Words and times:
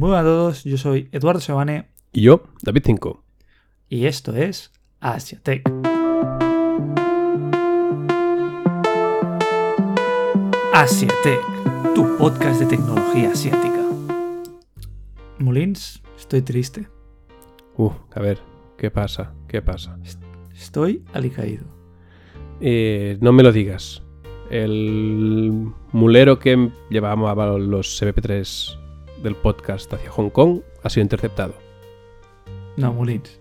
Muy 0.00 0.08
buenas 0.08 0.24
a 0.24 0.28
todos, 0.28 0.64
yo 0.64 0.78
soy 0.78 1.10
Eduardo 1.12 1.40
Sebane 1.40 1.90
Y 2.10 2.22
yo, 2.22 2.44
David 2.62 2.84
5. 2.86 3.22
y 3.90 4.06
esto 4.06 4.34
es 4.34 4.72
AsiaTech. 4.98 5.70
AsiaTech, 10.72 11.94
tu 11.94 12.16
podcast 12.16 12.60
de 12.60 12.66
tecnología 12.66 13.32
asiática. 13.32 13.84
Molins, 15.38 16.02
estoy 16.16 16.40
triste. 16.40 16.88
Uh, 17.76 17.92
a 18.14 18.20
ver, 18.20 18.38
¿qué 18.78 18.90
pasa? 18.90 19.34
¿Qué 19.48 19.60
pasa? 19.60 19.98
Estoy 20.54 21.04
alicaído. 21.12 21.66
Eh, 22.62 23.18
no 23.20 23.34
me 23.34 23.42
lo 23.42 23.52
digas. 23.52 24.02
El 24.48 25.74
mulero 25.92 26.38
que 26.38 26.70
llevaba 26.88 27.58
los 27.58 28.02
MP3 28.02 28.79
del 29.22 29.36
podcast 29.36 29.92
hacia 29.92 30.10
Hong 30.10 30.30
Kong 30.30 30.60
ha 30.82 30.90
sido 30.90 31.02
interceptado. 31.02 31.54
No, 32.76 32.92
Molins, 32.92 33.38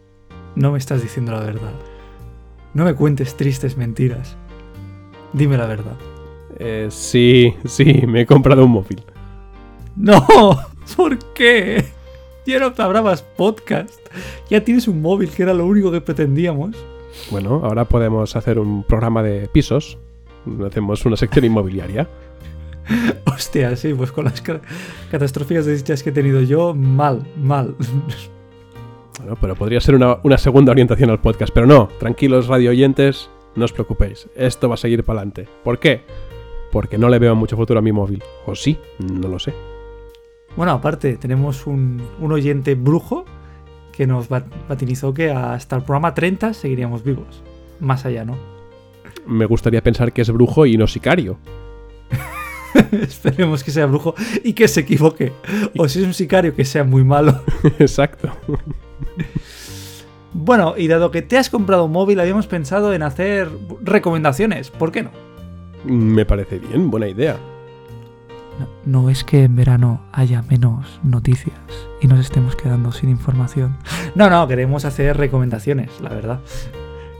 no 0.55 0.71
me 0.71 0.77
estás 0.77 1.01
diciendo 1.01 1.31
la 1.31 1.41
verdad. 1.41 1.73
No 2.73 2.85
me 2.85 2.93
cuentes 2.93 3.35
tristes 3.35 3.77
mentiras. 3.77 4.35
Dime 5.33 5.57
la 5.57 5.65
verdad. 5.65 5.97
Eh, 6.57 6.87
sí, 6.89 7.55
sí, 7.65 8.03
me 8.07 8.21
he 8.21 8.25
comprado 8.25 8.65
un 8.65 8.71
móvil. 8.71 9.03
No, 9.95 10.25
¿por 10.97 11.17
qué? 11.33 11.85
Ya 12.45 12.59
no 12.59 12.73
te 12.73 12.81
hablabas 12.81 13.21
podcast. 13.21 13.99
Ya 14.49 14.63
tienes 14.63 14.87
un 14.87 15.01
móvil, 15.01 15.29
que 15.29 15.43
era 15.43 15.53
lo 15.53 15.65
único 15.65 15.91
que 15.91 16.01
pretendíamos. 16.01 16.75
Bueno, 17.31 17.61
ahora 17.63 17.85
podemos 17.85 18.35
hacer 18.35 18.59
un 18.59 18.83
programa 18.83 19.23
de 19.23 19.47
pisos. 19.47 19.97
Hacemos 20.65 21.05
una 21.05 21.15
sección 21.17 21.45
inmobiliaria. 21.45 22.07
Hostia, 23.25 23.75
sí, 23.75 23.93
pues 23.93 24.11
con 24.11 24.25
las 24.25 24.41
ca- 24.41 24.61
catastróficas 25.11 25.65
desdichas 25.65 26.03
que 26.03 26.09
he 26.09 26.13
tenido 26.13 26.41
yo, 26.41 26.73
mal, 26.73 27.25
mal. 27.37 27.75
Bueno, 29.19 29.35
pero 29.41 29.53
podría 29.55 29.81
ser 29.81 29.95
una, 29.95 30.17
una 30.23 30.37
segunda 30.37 30.71
orientación 30.71 31.09
al 31.09 31.19
podcast. 31.19 31.53
Pero 31.53 31.65
no, 31.67 31.89
tranquilos 31.99 32.47
radio 32.47 32.69
oyentes, 32.69 33.29
no 33.55 33.65
os 33.65 33.73
preocupéis. 33.73 34.29
Esto 34.33 34.69
va 34.69 34.75
a 34.75 34.77
seguir 34.77 35.03
para 35.03 35.19
adelante. 35.19 35.45
¿Por 35.63 35.77
qué? 35.77 36.03
Porque 36.71 36.97
no 36.97 37.09
le 37.09 37.19
veo 37.19 37.35
mucho 37.35 37.57
futuro 37.57 37.79
a 37.79 37.81
mi 37.81 37.91
móvil. 37.91 38.23
O 38.45 38.55
sí, 38.55 38.77
no 38.99 39.27
lo 39.27 39.37
sé. 39.37 39.53
Bueno, 40.55 40.71
aparte, 40.71 41.17
tenemos 41.17 41.67
un, 41.67 42.01
un 42.21 42.31
oyente 42.31 42.75
brujo 42.75 43.25
que 43.91 44.07
nos 44.07 44.31
va- 44.31 44.45
vatinizó 44.69 45.13
que 45.13 45.31
hasta 45.31 45.75
el 45.75 45.81
programa 45.83 46.13
30 46.13 46.53
seguiríamos 46.53 47.03
vivos. 47.03 47.43
Más 47.81 48.05
allá, 48.05 48.23
¿no? 48.23 48.37
Me 49.27 49.45
gustaría 49.45 49.83
pensar 49.83 50.13
que 50.13 50.21
es 50.21 50.31
brujo 50.31 50.65
y 50.65 50.77
no 50.77 50.87
sicario. 50.87 51.37
Esperemos 53.01 53.63
que 53.63 53.71
sea 53.71 53.85
brujo 53.85 54.15
y 54.43 54.53
que 54.53 54.67
se 54.67 54.81
equivoque. 54.81 55.33
O 55.77 55.87
si 55.87 55.99
es 55.99 56.05
un 56.05 56.13
sicario, 56.13 56.55
que 56.55 56.65
sea 56.65 56.83
muy 56.83 57.03
malo. 57.03 57.41
Exacto. 57.79 58.31
Bueno, 60.33 60.75
y 60.77 60.87
dado 60.87 61.11
que 61.11 61.21
te 61.21 61.37
has 61.37 61.49
comprado 61.49 61.85
un 61.85 61.91
móvil, 61.91 62.19
habíamos 62.19 62.47
pensado 62.47 62.93
en 62.93 63.03
hacer 63.03 63.49
recomendaciones. 63.81 64.69
¿Por 64.69 64.91
qué 64.91 65.03
no? 65.03 65.11
Me 65.85 66.25
parece 66.25 66.59
bien, 66.59 66.91
buena 66.91 67.07
idea. 67.07 67.37
No, 68.59 68.67
no 68.85 69.09
es 69.09 69.23
que 69.23 69.43
en 69.43 69.55
verano 69.55 70.01
haya 70.11 70.41
menos 70.41 70.99
noticias 71.03 71.55
y 72.01 72.07
nos 72.07 72.19
estemos 72.19 72.55
quedando 72.55 72.91
sin 72.91 73.09
información. 73.09 73.77
No, 74.15 74.29
no, 74.29 74.47
queremos 74.47 74.85
hacer 74.85 75.17
recomendaciones, 75.17 75.89
la 76.01 76.09
verdad. 76.09 76.39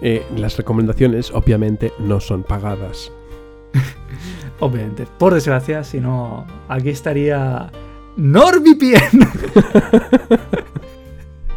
Eh, 0.02 0.26
las 0.36 0.58
recomendaciones, 0.58 1.32
obviamente, 1.32 1.94
no 2.00 2.20
son 2.20 2.44
pagadas. 2.44 3.12
Obviamente. 4.60 5.08
Por 5.18 5.34
desgracia, 5.34 5.84
si 5.84 6.00
no, 6.00 6.46
aquí 6.68 6.90
estaría 6.90 7.72
NordVPN. 8.18 9.30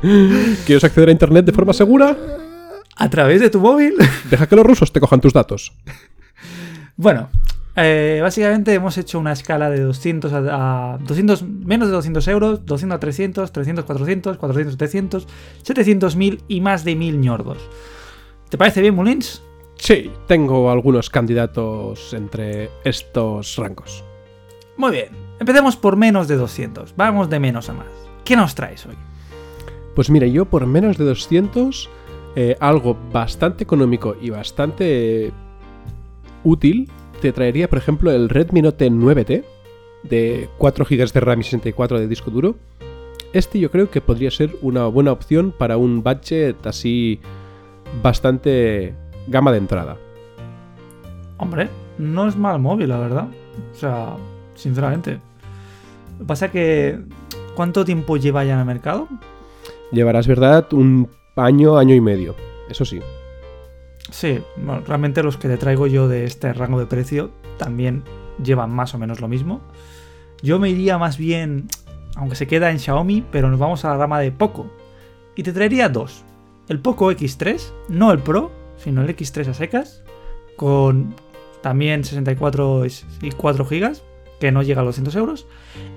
¿Quieres 0.67 0.84
acceder 0.84 1.08
a 1.08 1.12
Internet 1.12 1.47
de 1.47 1.53
forma 1.53 1.73
segura? 1.73 2.17
a 2.97 3.11
través 3.11 3.41
de 3.41 3.50
tu 3.50 3.61
móvil. 3.61 3.95
Deja 4.30 4.47
que 4.47 4.56
los 4.56 4.64
rusos 4.67 4.92
te 4.92 5.00
cojan 5.00 5.20
tus 5.20 5.33
datos. 5.33 5.73
Bueno, 6.96 7.30
eh, 7.77 8.20
básicamente 8.23 8.73
hemos 8.74 8.98
hecho 8.98 9.19
una 9.19 9.33
escala 9.33 9.70
de 9.70 9.80
200 9.80 10.33
a, 10.33 10.95
a 10.95 10.98
200, 10.98 11.42
menos 11.42 11.89
de 11.89 11.95
200 11.95 12.29
euros, 12.29 12.67
200 12.67 12.96
a 12.96 13.01
300, 13.01 13.52
300 13.52 13.84
400, 13.84 14.36
400 14.36 14.74
700, 14.74 15.27
700 15.63 16.17
1000 16.17 16.45
y 16.48 16.61
más 16.61 16.84
de 16.84 16.95
1000 16.95 17.20
ñordos. 17.20 17.58
¿Te 18.48 18.58
parece 18.58 18.80
bien, 18.83 18.95
Mulins? 18.95 19.42
Sí, 19.77 20.10
tengo 20.27 20.70
algunos 20.70 21.10
candidatos 21.10 22.14
entre 22.14 22.70
estos 22.84 23.56
rangos. 23.56 24.05
Muy 24.77 24.92
bien, 24.92 25.08
empecemos 25.38 25.77
por 25.77 25.96
menos 25.96 26.28
de 26.28 26.36
200. 26.36 26.94
Vamos 26.96 27.28
de 27.28 27.40
menos 27.40 27.68
a 27.68 27.74
más. 27.74 27.86
¿Qué 28.24 28.36
nos 28.36 28.55
traes 28.55 28.86
hoy? 28.86 28.96
Pues 29.94 30.08
mira, 30.08 30.27
yo 30.27 30.46
por 30.46 30.66
menos 30.66 30.96
de 30.96 31.05
200, 31.05 31.90
eh, 32.36 32.56
algo 32.60 32.96
bastante 33.12 33.64
económico 33.64 34.16
y 34.20 34.30
bastante 34.30 35.27
eh, 35.27 35.33
útil, 36.44 36.89
te 37.20 37.33
traería, 37.33 37.68
por 37.68 37.78
ejemplo, 37.78 38.10
el 38.10 38.28
Redmi 38.28 38.62
Note 38.62 38.90
9T 38.90 39.44
de 40.02 40.48
4 40.58 40.84
GB 40.84 41.12
de 41.12 41.20
RAM 41.20 41.40
y 41.40 41.44
64 41.44 42.00
de 42.00 42.08
disco 42.08 42.30
duro. 42.30 42.56
Este 43.33 43.58
yo 43.58 43.70
creo 43.70 43.90
que 43.90 44.00
podría 44.00 44.30
ser 44.30 44.56
una 44.62 44.86
buena 44.86 45.12
opción 45.12 45.54
para 45.56 45.77
un 45.77 46.02
budget 46.02 46.66
así 46.66 47.20
bastante 48.02 48.94
gama 49.27 49.52
de 49.52 49.58
entrada. 49.58 49.96
Hombre, 51.38 51.68
no 51.98 52.28
es 52.28 52.36
mal 52.36 52.58
móvil, 52.58 52.88
la 52.88 52.98
verdad. 52.98 53.28
O 53.72 53.74
sea, 53.74 54.16
sinceramente. 54.55 55.20
Lo 56.12 56.18
que 56.18 56.24
pasa 56.24 56.50
que... 56.50 57.00
¿Cuánto 57.55 57.84
tiempo 57.84 58.16
lleva 58.16 58.44
ya 58.44 58.55
en 58.55 58.60
el 58.60 58.64
mercado? 58.64 59.08
Llevarás, 59.90 60.27
¿verdad? 60.27 60.72
Un 60.72 61.08
año, 61.36 61.77
año 61.77 61.94
y 61.94 62.00
medio. 62.00 62.34
Eso 62.70 62.84
sí. 62.84 63.00
Sí, 64.10 64.40
bueno, 64.56 64.83
realmente 64.86 65.22
los 65.22 65.36
que 65.36 65.48
te 65.48 65.58
traigo 65.58 65.86
yo 65.86 66.08
de 66.08 66.24
este 66.24 66.52
rango 66.52 66.78
de 66.78 66.86
precio 66.86 67.30
también 67.58 68.04
llevan 68.42 68.70
más 68.70 68.94
o 68.94 68.98
menos 68.98 69.20
lo 69.20 69.28
mismo. 69.28 69.60
Yo 70.42 70.58
me 70.58 70.70
iría 70.70 70.98
más 70.98 71.18
bien, 71.18 71.68
aunque 72.16 72.36
se 72.36 72.46
queda 72.46 72.70
en 72.70 72.78
Xiaomi, 72.78 73.24
pero 73.30 73.50
nos 73.50 73.58
vamos 73.58 73.84
a 73.84 73.90
la 73.90 73.98
rama 73.98 74.20
de 74.20 74.33
Poco. 74.33 74.66
Y 75.36 75.42
te 75.42 75.52
traería 75.52 75.89
dos. 75.89 76.24
El 76.68 76.80
Poco 76.80 77.10
X3, 77.10 77.60
no 77.89 78.12
el 78.12 78.18
Pro, 78.18 78.50
sino 78.83 79.03
el 79.03 79.17
X3 79.17 79.48
a 79.48 79.55
secas, 79.55 80.03
con 80.57 81.15
también 81.63 82.05
64 82.05 82.85
y 83.23 83.31
4 83.31 83.65
GB, 83.65 83.97
que 84.41 84.53
no 84.53 84.63
llega 84.63 84.81
a 84.81 84.85
los 84.85 84.97
200 84.97 85.15
euros. 85.17 85.47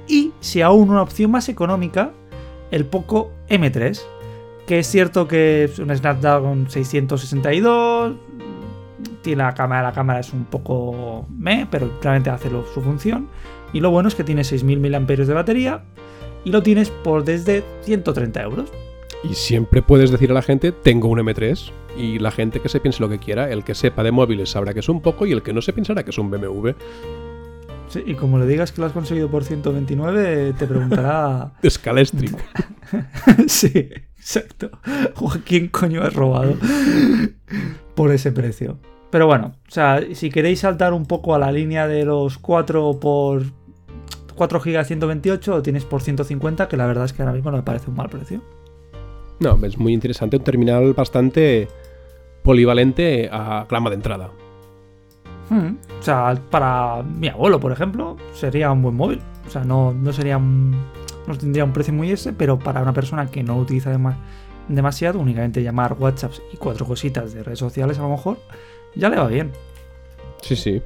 Y 0.08 0.32
si 0.40 0.62
aún 0.62 0.90
una 0.90 1.02
opción 1.02 1.32
más 1.32 1.50
económica, 1.50 2.12
el 2.72 2.86
Poco 2.86 3.32
M3, 3.50 4.00
que 4.68 4.80
es 4.80 4.88
cierto 4.88 5.28
que 5.28 5.66
es 5.66 5.80
un 5.80 5.96
Snapdragon 5.96 6.70
662, 6.70 8.16
tiene 9.22 9.44
la 9.44 9.54
cámara, 9.54 9.82
la 9.82 9.92
cámara 9.92 10.20
es 10.20 10.32
un 10.34 10.46
poco 10.46 11.26
me, 11.30 11.68
pero 11.70 11.92
realmente 12.02 12.30
hace 12.30 12.50
su 12.74 12.82
función. 12.82 13.28
Y 13.74 13.80
lo 13.80 13.90
bueno 13.90 14.08
es 14.08 14.16
que 14.16 14.24
tiene 14.24 14.44
6.000 14.44 14.80
mAh 14.80 15.26
de 15.26 15.34
batería 15.34 15.84
y 16.44 16.52
lo 16.52 16.62
tienes 16.62 16.92
por 16.92 17.24
desde 17.24 17.64
130 17.82 18.42
euros. 18.44 18.72
Y 19.30 19.34
siempre 19.34 19.82
puedes 19.82 20.12
decir 20.12 20.32
a 20.32 20.34
la 20.34 20.42
gente, 20.42 20.72
tengo 20.72 21.08
un 21.08 21.20
M3, 21.20 21.72
y 21.98 22.20
la 22.20 22.32
gente 22.32 22.60
que 22.60 22.70
se 22.70 22.80
piense 22.80 23.02
lo 23.02 23.10
que 23.10 23.20
quiera, 23.20 23.50
el 23.52 23.64
que 23.64 23.76
sepa 23.76 24.04
de 24.04 24.12
móviles 24.12 24.50
sabrá 24.50 24.74
que 24.74 24.82
es 24.82 24.90
un 24.90 25.02
poco 25.02 25.26
y 25.26 25.32
el 25.32 25.42
que 25.42 25.54
no 25.54 25.62
se 25.62 25.74
pensará 25.74 26.04
que 26.04 26.12
es 26.12 26.18
un 26.18 26.30
BMW. 26.30 26.70
Sí, 27.88 28.04
y 28.06 28.16
como 28.16 28.40
le 28.40 28.46
digas 28.46 28.72
que 28.72 28.82
lo 28.82 28.88
has 28.88 28.94
conseguido 28.94 29.30
por 29.30 29.44
129, 29.44 30.54
te 30.58 30.68
preguntará... 30.68 31.54
Scalestri. 31.70 32.30
sí, 33.48 33.90
exacto. 34.18 34.72
¿Quién 35.46 35.70
coño 35.70 36.02
has 36.02 36.14
robado 36.14 36.56
por 37.96 38.12
ese 38.12 38.32
precio? 38.32 38.78
Pero 39.12 39.28
bueno, 39.28 39.56
o 39.68 39.72
sea, 39.72 40.02
si 40.14 40.30
queréis 40.30 40.60
saltar 40.60 40.94
un 40.94 41.06
poco 41.06 41.36
a 41.36 41.40
la 41.40 41.52
línea 41.52 41.88
de 41.88 42.04
los 42.04 42.38
4 42.38 43.00
por 43.00 43.44
4 44.36 44.60
GB 44.60 44.84
128, 44.84 45.52
lo 45.52 45.62
tienes 45.62 45.86
por 45.86 46.02
150, 46.02 46.68
que 46.68 46.76
la 46.76 46.88
verdad 46.88 47.06
es 47.06 47.14
que 47.14 47.22
ahora 47.22 47.34
mismo 47.34 47.52
no 47.52 47.58
me 47.58 47.64
parece 47.64 47.90
un 47.90 47.96
mal 47.96 48.10
precio. 48.10 48.42
No, 49.40 49.58
es 49.66 49.78
muy 49.78 49.94
interesante, 49.94 50.38
un 50.38 50.44
terminal 50.44 50.94
bastante 50.94 51.68
polivalente 52.44 53.30
a 53.32 53.66
grama 53.70 53.90
de 53.90 53.96
entrada. 53.96 54.30
Hmm, 55.50 55.76
O 56.00 56.04
sea, 56.04 56.36
para 56.50 57.04
mi 57.04 57.28
abuelo, 57.28 57.60
por 57.60 57.72
ejemplo, 57.72 58.18
sería 58.34 58.72
un 58.72 58.82
buen 58.82 58.96
móvil. 58.96 59.22
O 59.48 59.50
sea, 59.50 59.64
no, 59.64 59.94
no 59.94 60.12
sería 60.14 60.38
un- 60.38 60.76
no 61.28 61.38
tendría 61.38 61.64
un 61.64 61.74
precio 61.74 61.94
muy 61.94 62.12
ese, 62.12 62.34
pero 62.34 62.58
para 62.58 62.82
una 62.82 62.94
persona 62.94 63.28
que 63.30 63.44
no 63.44 63.58
utiliza 63.58 63.92
dema- 63.96 64.18
demasiado, 64.68 65.20
únicamente 65.20 65.62
llamar 65.62 65.96
WhatsApps 66.00 66.42
y 66.54 66.58
cuatro 66.58 66.86
cositas 66.86 67.34
de 67.34 67.44
redes 67.44 67.60
sociales 67.60 68.00
a 68.00 68.04
lo 68.04 68.10
mejor, 68.10 68.38
ya 68.96 69.10
le 69.10 69.18
va 69.18 69.28
bien. 69.28 69.52
Sí, 70.42 70.56
sí. 70.56 70.82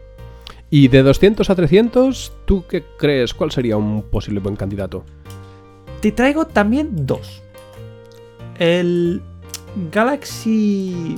Y 0.69 0.87
de 0.89 1.03
200 1.03 1.49
a 1.49 1.55
300, 1.55 2.33
¿tú 2.45 2.65
qué 2.69 2.83
crees? 2.97 3.33
¿Cuál 3.33 3.51
sería 3.51 3.77
un 3.77 4.03
posible 4.03 4.39
buen 4.39 4.55
candidato? 4.55 5.03
Te 6.01 6.11
traigo 6.11 6.45
también 6.45 7.05
dos. 7.05 7.41
El 8.59 9.21
Galaxy. 9.91 11.17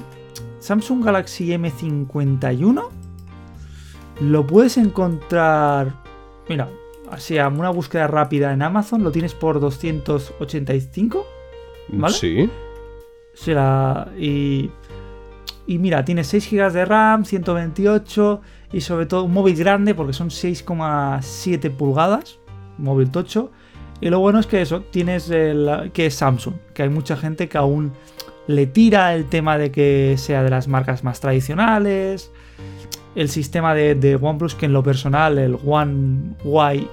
Samsung 0.59 1.03
Galaxy 1.03 1.49
M51. 1.49 2.88
Lo 4.21 4.47
puedes 4.47 4.77
encontrar. 4.77 5.93
Mira, 6.47 6.69
así 7.09 7.39
a 7.39 7.47
una 7.47 7.71
búsqueda 7.71 8.07
rápida 8.07 8.53
en 8.53 8.61
Amazon, 8.61 9.03
lo 9.03 9.11
tienes 9.11 9.33
por 9.33 9.59
285. 9.59 11.25
¿Vale? 11.89 12.13
Sí. 12.13 12.49
Será. 13.33 14.07
Y. 14.17 14.69
Y 15.67 15.77
mira, 15.77 16.03
tiene 16.03 16.23
6 16.23 16.49
GB 16.51 16.71
de 16.73 16.85
RAM, 16.85 17.23
128 17.23 18.41
y 18.73 18.81
sobre 18.81 19.05
todo 19.05 19.23
un 19.23 19.33
móvil 19.33 19.55
grande 19.55 19.93
porque 19.93 20.11
son 20.11 20.29
6,7 20.29 21.71
pulgadas, 21.71 22.39
móvil 22.77 23.11
tocho. 23.11 23.51
Y 24.01 24.09
lo 24.09 24.19
bueno 24.19 24.39
es 24.39 24.48
que 24.48 24.62
eso, 24.62 24.81
tienes 24.81 25.30
el, 25.30 25.92
que 25.94 26.07
es 26.07 26.15
Samsung, 26.15 26.56
que 26.74 26.83
hay 26.83 26.89
mucha 26.89 27.15
gente 27.15 27.48
que 27.48 27.57
aún 27.59 27.94
le 28.48 28.65
tira 28.65 29.13
el 29.13 29.25
tema 29.25 29.59
de 29.59 29.71
que 29.71 30.15
sea 30.18 30.44
de 30.44 30.50
las 30.50 30.68
marcas 30.68 31.03
más 31.03 31.19
tradicionales, 31.19 32.31
el 33.15 33.30
sistema 33.30 33.75
de, 33.75 34.18
OnePlus 34.19 34.56
que 34.56 34.65
en 34.65 34.74
lo 34.74 34.81
personal, 34.81 35.38
el 35.38 35.57
One 35.63 36.36
Y 36.75 36.88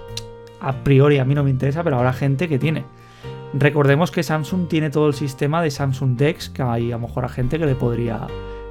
a 0.60 0.84
priori 0.84 1.18
a 1.18 1.24
mí 1.24 1.34
no 1.34 1.44
me 1.44 1.50
interesa, 1.50 1.82
pero 1.82 1.96
habrá 1.96 2.12
gente 2.12 2.46
que 2.46 2.58
tiene. 2.58 2.84
Recordemos 3.54 4.10
que 4.10 4.22
Samsung 4.22 4.68
tiene 4.68 4.90
todo 4.90 5.06
el 5.06 5.14
sistema 5.14 5.62
de 5.62 5.70
Samsung 5.70 6.16
Dex, 6.16 6.50
que 6.50 6.62
hay 6.62 6.92
a 6.92 6.96
lo 6.96 7.06
mejor 7.06 7.24
a 7.24 7.28
gente 7.30 7.58
que 7.58 7.64
le 7.64 7.74
podría 7.74 8.26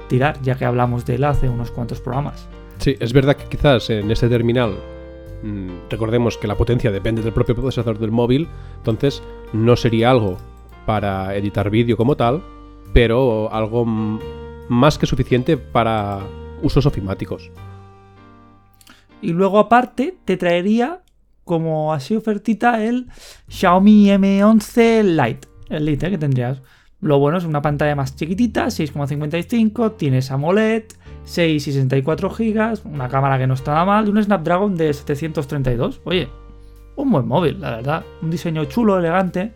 tirar, 0.08 0.40
ya 0.42 0.54
que 0.54 0.64
hablamos 0.64 1.04
de 1.04 1.16
él 1.16 1.24
hace 1.24 1.48
unos 1.48 1.72
cuantos 1.72 2.00
programas. 2.00 2.48
Sí, 2.78 2.96
es 3.00 3.12
verdad 3.12 3.36
que 3.36 3.48
quizás 3.48 3.90
en 3.90 4.08
este 4.12 4.28
terminal 4.28 4.76
recordemos 5.90 6.36
que 6.36 6.46
la 6.46 6.56
potencia 6.56 6.90
depende 6.90 7.22
del 7.22 7.32
propio 7.32 7.54
procesador 7.54 7.98
del 7.98 8.10
móvil, 8.10 8.48
entonces 8.78 9.22
no 9.52 9.76
sería 9.76 10.10
algo 10.10 10.36
para 10.86 11.34
editar 11.36 11.70
vídeo 11.70 11.96
como 11.96 12.16
tal, 12.16 12.42
pero 12.92 13.52
algo 13.52 13.84
mm, 13.84 14.20
más 14.68 14.98
que 14.98 15.06
suficiente 15.06 15.56
para 15.56 16.20
usos 16.62 16.86
ofimáticos. 16.86 17.50
Y 19.20 19.32
luego 19.32 19.58
aparte 19.58 20.16
te 20.24 20.36
traería 20.36 21.02
como 21.44 21.92
así 21.92 22.14
ofertita 22.14 22.84
el 22.84 23.08
Xiaomi 23.48 24.08
M11 24.08 25.02
Lite, 25.02 25.48
el 25.70 25.86
Lite 25.86 26.10
que 26.10 26.18
tendrías. 26.18 26.62
Lo 27.00 27.18
bueno 27.18 27.38
es 27.38 27.44
una 27.44 27.62
pantalla 27.62 27.94
más 27.94 28.16
chiquitita, 28.16 28.66
6,55, 28.66 29.96
tienes 29.96 30.30
AMOLED, 30.30 30.84
6 31.28 31.66
y 31.66 31.72
64 31.72 32.30
GB, 32.30 32.78
una 32.86 33.08
cámara 33.08 33.38
que 33.38 33.46
no 33.46 33.52
está 33.52 33.72
nada 33.72 33.84
mal 33.84 34.06
y 34.06 34.10
un 34.10 34.22
Snapdragon 34.22 34.74
de 34.76 34.92
732. 34.94 36.00
Oye, 36.04 36.28
un 36.96 37.10
buen 37.10 37.28
móvil, 37.28 37.60
la 37.60 37.76
verdad. 37.76 38.04
Un 38.22 38.30
diseño 38.30 38.64
chulo, 38.64 38.98
elegante. 38.98 39.52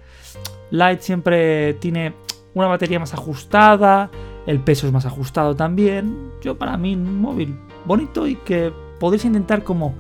Lite 0.71 1.01
siempre 1.01 1.75
tiene 1.75 2.13
una 2.55 2.67
batería 2.67 2.99
más 2.99 3.15
ajustada, 3.15 4.11
el 4.47 4.61
peso 4.61 4.87
es 4.87 4.93
más 4.93 5.07
ajustado 5.07 5.57
también. 5.57 6.31
Yo 6.43 6.59
para 6.59 6.77
mí 6.77 6.95
un 6.95 7.21
móvil 7.21 7.59
bonito 7.87 8.27
y 8.27 8.37
que 8.37 8.71
podéis 9.01 9.25
intentar 9.25 9.65
como 9.65 9.95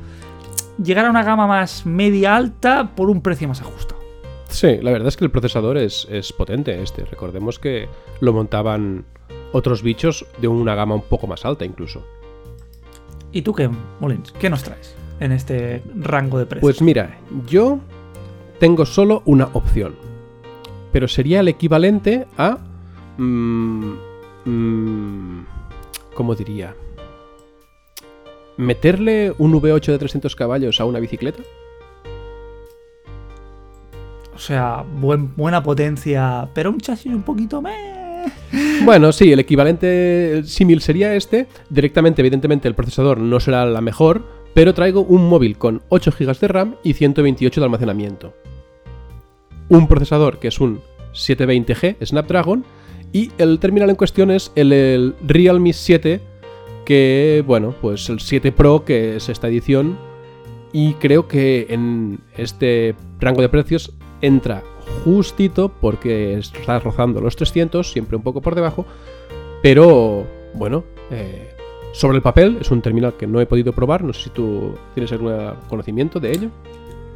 llegar 0.82 1.06
a 1.06 1.10
una 1.10 1.22
gama 1.22 1.46
más 1.46 1.86
media 1.86 2.36
alta 2.36 2.94
por 2.94 3.08
un 3.08 3.22
precio 3.22 3.48
más 3.48 3.62
ajustado. 3.62 4.00
Sí, 4.48 4.76
la 4.82 4.92
verdad 4.92 5.08
es 5.08 5.16
que 5.16 5.24
el 5.24 5.30
procesador 5.30 5.78
es, 5.78 6.06
es 6.10 6.34
potente 6.34 6.82
este. 6.82 7.06
Recordemos 7.06 7.58
que 7.58 7.88
lo 8.20 8.34
montaban 8.34 9.06
otros 9.52 9.82
bichos 9.82 10.26
de 10.38 10.49
una 10.49 10.75
gama 10.75 10.94
un 10.94 11.02
poco 11.02 11.26
más 11.26 11.44
alta 11.44 11.64
incluso. 11.64 12.02
¿Y 13.32 13.43
tú 13.43 13.52
qué, 13.54 13.70
Molins? 14.00 14.32
¿Qué 14.32 14.50
nos 14.50 14.62
traes 14.62 14.94
en 15.20 15.32
este 15.32 15.82
rango 15.94 16.38
de 16.38 16.46
precios? 16.46 16.62
Pues 16.62 16.82
mira, 16.82 17.19
yo 17.46 17.78
tengo 18.58 18.84
solo 18.84 19.22
una 19.26 19.49
opción. 19.54 19.94
Pero 20.93 21.08
sería 21.08 21.40
el 21.40 21.49
equivalente 21.49 22.26
a... 22.37 22.58
mm, 23.16 23.93
mm, 24.44 25.46
¿Cómo 26.14 26.34
diría? 26.34 26.75
¿Meterle 28.58 29.32
un 29.38 29.55
V8 29.55 29.87
de 29.93 29.98
300 29.98 30.37
caballos 30.37 30.78
a 30.81 30.84
una 30.84 31.00
bicicleta? 31.00 31.43
O 34.34 34.38
sea, 34.38 34.84
buen- 35.00 35.34
buena 35.37 35.62
potencia, 35.62 36.48
pero 36.52 36.70
un 36.70 36.78
chasis 36.81 37.12
un 37.14 37.22
poquito 37.22 37.62
me. 37.62 38.01
Bueno, 38.84 39.12
sí, 39.12 39.32
el 39.32 39.40
equivalente 39.40 40.38
el 40.38 40.46
símil 40.46 40.80
sería 40.80 41.14
este. 41.14 41.46
Directamente, 41.70 42.20
evidentemente, 42.22 42.69
el 42.69 42.74
procesador 42.74 43.19
no 43.19 43.40
será 43.40 43.64
la 43.66 43.80
mejor, 43.80 44.26
pero 44.54 44.74
traigo 44.74 45.02
un 45.02 45.28
móvil 45.28 45.56
con 45.56 45.82
8 45.88 46.12
GB 46.19 46.38
de 46.38 46.48
RAM 46.48 46.76
y 46.82 46.94
128 46.94 47.60
de 47.60 47.64
almacenamiento. 47.64 48.34
Un 49.69 49.88
procesador 49.88 50.38
que 50.38 50.48
es 50.48 50.60
un 50.60 50.80
720G 51.12 52.04
Snapdragon 52.04 52.64
y 53.12 53.30
el 53.38 53.58
terminal 53.58 53.90
en 53.90 53.96
cuestión 53.96 54.30
es 54.30 54.52
el, 54.54 54.72
el 54.72 55.14
Realme 55.26 55.72
7, 55.72 56.20
que, 56.84 57.44
bueno, 57.46 57.74
pues 57.80 58.08
el 58.08 58.20
7 58.20 58.52
Pro, 58.52 58.84
que 58.84 59.16
es 59.16 59.28
esta 59.28 59.48
edición, 59.48 59.98
y 60.72 60.94
creo 60.94 61.28
que 61.28 61.66
en 61.69 62.20
este 62.36 62.94
rango 63.20 63.42
de 63.42 63.50
precios 63.50 63.92
entra 64.22 64.62
justito 65.04 65.69
porque 65.69 66.38
está 66.38 66.78
rozando 66.78 67.20
los 67.20 67.37
300, 67.37 67.90
siempre 67.90 68.16
un 68.16 68.22
poco 68.22 68.40
por 68.40 68.54
debajo, 68.54 68.87
pero 69.62 70.26
bueno, 70.54 70.84
eh, 71.10 71.54
sobre 71.93 72.16
el 72.16 72.22
papel 72.22 72.58
es 72.60 72.70
un 72.70 72.82
terminal 72.82 73.14
que 73.16 73.26
no 73.26 73.40
he 73.40 73.46
podido 73.46 73.72
probar, 73.72 74.02
no 74.02 74.12
sé 74.12 74.25
si 74.25 74.31
tú 74.31 74.75
tienes 74.94 75.12
algún 75.12 75.34
conocimiento 75.69 76.20
de 76.20 76.32
ello. 76.32 76.50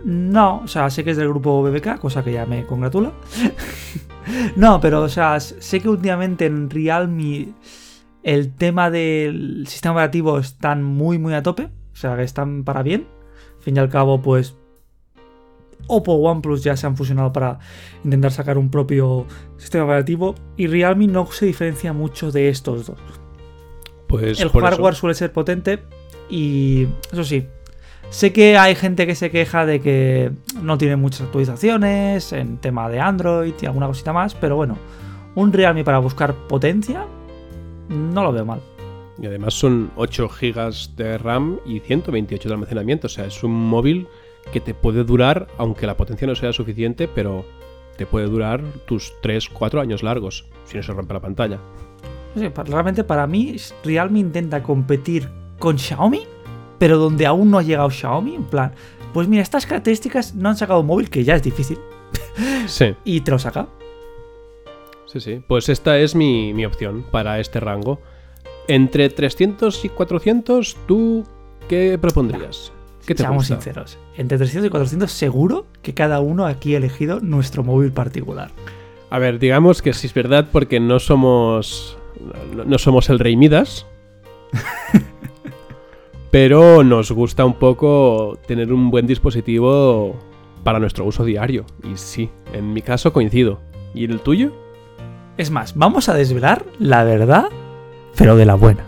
No, 0.04 0.60
o 0.62 0.68
sea, 0.68 0.88
sé 0.90 1.02
que 1.02 1.10
es 1.10 1.16
del 1.16 1.28
grupo 1.28 1.62
BBK, 1.62 1.98
cosa 1.98 2.22
que 2.22 2.32
ya 2.32 2.46
me 2.46 2.64
congratula. 2.64 3.12
no, 4.56 4.80
pero, 4.80 5.02
o 5.02 5.08
sea, 5.08 5.40
sé 5.40 5.80
que 5.80 5.88
últimamente 5.88 6.46
en 6.46 6.70
Realme 6.70 7.48
el 8.22 8.54
tema 8.54 8.90
del 8.90 9.66
sistema 9.68 9.94
operativo 9.94 10.38
están 10.38 10.82
muy, 10.82 11.18
muy 11.18 11.34
a 11.34 11.42
tope. 11.42 11.70
O 11.92 11.96
sea, 11.96 12.16
que 12.16 12.24
están 12.24 12.64
para 12.64 12.82
bien. 12.82 13.06
Al 13.56 13.62
fin 13.62 13.76
y 13.76 13.78
al 13.78 13.88
cabo, 13.88 14.20
pues. 14.20 14.56
Oppo, 15.86 16.14
OnePlus 16.14 16.62
ya 16.62 16.76
se 16.76 16.86
han 16.86 16.96
fusionado 16.96 17.32
para 17.32 17.58
intentar 18.04 18.32
sacar 18.32 18.58
un 18.58 18.70
propio 18.70 19.26
sistema 19.56 19.84
operativo. 19.84 20.34
Y 20.56 20.66
Realme 20.66 21.06
no 21.06 21.26
se 21.26 21.46
diferencia 21.46 21.92
mucho 21.92 22.30
de 22.30 22.48
estos 22.48 22.86
dos. 22.86 22.98
Pues 24.06 24.40
el 24.40 24.48
eso. 24.48 24.60
hardware 24.60 24.94
suele 24.94 25.14
ser 25.14 25.32
potente 25.32 25.82
y 26.30 26.86
eso 27.12 27.24
sí. 27.24 27.46
Sé 28.10 28.32
que 28.32 28.56
hay 28.56 28.76
gente 28.76 29.06
que 29.06 29.16
se 29.16 29.30
queja 29.30 29.66
de 29.66 29.80
que 29.80 30.30
no 30.62 30.78
tiene 30.78 30.94
muchas 30.94 31.22
actualizaciones 31.22 32.32
en 32.32 32.58
tema 32.58 32.88
de 32.88 33.00
Android 33.00 33.52
y 33.60 33.66
alguna 33.66 33.88
cosita 33.88 34.12
más, 34.12 34.34
pero 34.34 34.54
bueno, 34.54 34.78
un 35.34 35.52
Realme 35.52 35.82
para 35.82 35.98
buscar 35.98 36.34
potencia 36.46 37.04
no 37.88 38.22
lo 38.22 38.32
veo 38.32 38.44
mal. 38.44 38.60
Y 39.20 39.26
además 39.26 39.54
son 39.54 39.90
8 39.96 40.28
GB 40.28 40.96
de 40.96 41.18
RAM 41.18 41.58
y 41.64 41.80
128 41.80 42.48
de 42.48 42.54
almacenamiento. 42.54 43.06
O 43.06 43.10
sea, 43.10 43.26
es 43.26 43.42
un 43.42 43.52
móvil 43.52 44.06
que 44.52 44.60
te 44.60 44.74
puede 44.74 45.04
durar, 45.04 45.48
aunque 45.58 45.86
la 45.86 45.96
potencia 45.96 46.26
no 46.26 46.34
sea 46.34 46.52
suficiente, 46.52 47.08
pero 47.08 47.44
te 47.96 48.06
puede 48.06 48.26
durar 48.26 48.62
tus 48.86 49.12
3-4 49.22 49.80
años 49.80 50.02
largos, 50.02 50.46
si 50.64 50.76
no 50.76 50.82
se 50.82 50.92
rompe 50.92 51.14
la 51.14 51.20
pantalla. 51.20 51.58
Sí, 52.36 52.48
realmente 52.48 53.02
para 53.04 53.26
mí 53.26 53.56
Realme 53.82 54.18
intenta 54.18 54.62
competir 54.62 55.28
con 55.58 55.78
Xiaomi, 55.78 56.22
pero 56.78 56.98
donde 56.98 57.24
aún 57.26 57.50
no 57.50 57.58
ha 57.58 57.62
llegado 57.62 57.90
Xiaomi, 57.90 58.34
en 58.34 58.44
plan, 58.44 58.72
pues 59.14 59.26
mira, 59.28 59.42
estas 59.42 59.64
características 59.64 60.34
no 60.34 60.50
han 60.50 60.56
sacado 60.56 60.80
un 60.80 60.86
móvil 60.86 61.08
que 61.08 61.24
ya 61.24 61.34
es 61.34 61.42
difícil 61.42 61.78
Sí, 62.66 62.94
y 63.04 63.22
te 63.22 63.30
lo 63.30 63.38
saca. 63.38 63.66
sí, 65.06 65.20
sí. 65.20 65.42
Pues 65.46 65.68
esta 65.70 65.98
es 65.98 66.14
mi, 66.14 66.52
mi 66.52 66.66
opción 66.66 67.04
para 67.10 67.40
este 67.40 67.60
rango. 67.60 68.00
Entre 68.68 69.08
300 69.08 69.84
y 69.84 69.88
400, 69.88 70.76
¿tú 70.86 71.24
qué 71.68 71.96
propondrías? 71.98 72.72
¿Qué 73.06 73.14
te 73.14 73.22
Seamos 73.22 73.48
gusta? 73.48 73.54
sinceros, 73.54 73.98
entre 74.16 74.36
300 74.36 74.66
y 74.66 74.70
400 74.70 75.10
seguro 75.10 75.66
que 75.82 75.94
cada 75.94 76.20
uno 76.20 76.46
aquí 76.46 76.74
ha 76.74 76.78
elegido 76.78 77.20
nuestro 77.20 77.62
móvil 77.62 77.92
particular. 77.92 78.50
A 79.10 79.18
ver, 79.18 79.38
digamos 79.38 79.80
que 79.80 79.92
sí 79.92 80.08
es 80.08 80.14
verdad 80.14 80.48
porque 80.50 80.80
no 80.80 80.98
somos. 80.98 81.96
No, 82.54 82.64
no 82.64 82.78
somos 82.78 83.08
el 83.08 83.18
Rey 83.18 83.36
Midas. 83.36 83.86
pero 86.30 86.82
nos 86.82 87.12
gusta 87.12 87.44
un 87.44 87.54
poco 87.54 88.38
tener 88.46 88.72
un 88.72 88.90
buen 88.90 89.06
dispositivo 89.06 90.16
para 90.64 90.78
nuestro 90.78 91.04
uso 91.04 91.24
diario. 91.24 91.64
Y 91.84 91.96
sí, 91.96 92.30
en 92.52 92.72
mi 92.72 92.82
caso 92.82 93.12
coincido. 93.12 93.60
¿Y 93.94 94.04
el 94.04 94.20
tuyo? 94.20 94.52
Es 95.36 95.50
más, 95.50 95.74
vamos 95.76 96.08
a 96.08 96.14
desvelar 96.14 96.64
la 96.78 97.04
verdad, 97.04 97.46
pero 98.16 98.36
de 98.36 98.46
la 98.46 98.54
buena. 98.54 98.84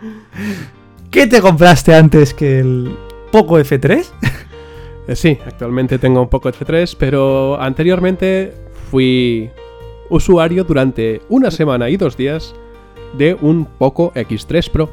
¿Qué 1.10 1.26
te 1.26 1.40
compraste 1.40 1.94
antes 1.94 2.34
que 2.34 2.60
el 2.60 2.96
Poco 3.36 3.58
F3? 3.58 4.06
Eh, 5.08 5.14
sí, 5.14 5.38
actualmente 5.46 6.00
tengo 6.00 6.22
un 6.22 6.28
poco 6.28 6.48
F3, 6.48 6.96
pero 6.98 7.60
anteriormente 7.60 8.52
fui 8.90 9.48
usuario 10.10 10.64
durante 10.64 11.20
una 11.28 11.52
semana 11.52 11.88
y 11.90 11.96
dos 11.96 12.16
días 12.16 12.56
de 13.16 13.34
un 13.34 13.66
Poco 13.66 14.12
X3 14.14 14.68
Pro. 14.70 14.90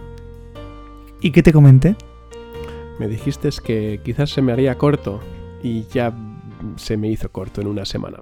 ¿Y 1.20 1.32
qué 1.32 1.42
te 1.42 1.52
comenté? 1.52 1.96
Me 3.00 3.08
dijiste 3.08 3.50
que 3.66 4.02
quizás 4.04 4.30
se 4.30 4.44
me 4.44 4.52
haría 4.52 4.78
corto 4.78 5.20
y 5.64 5.86
ya 5.86 6.14
se 6.76 6.96
me 6.96 7.10
hizo 7.10 7.32
corto 7.32 7.62
en 7.62 7.68
una 7.68 7.86
semana. 7.86 8.22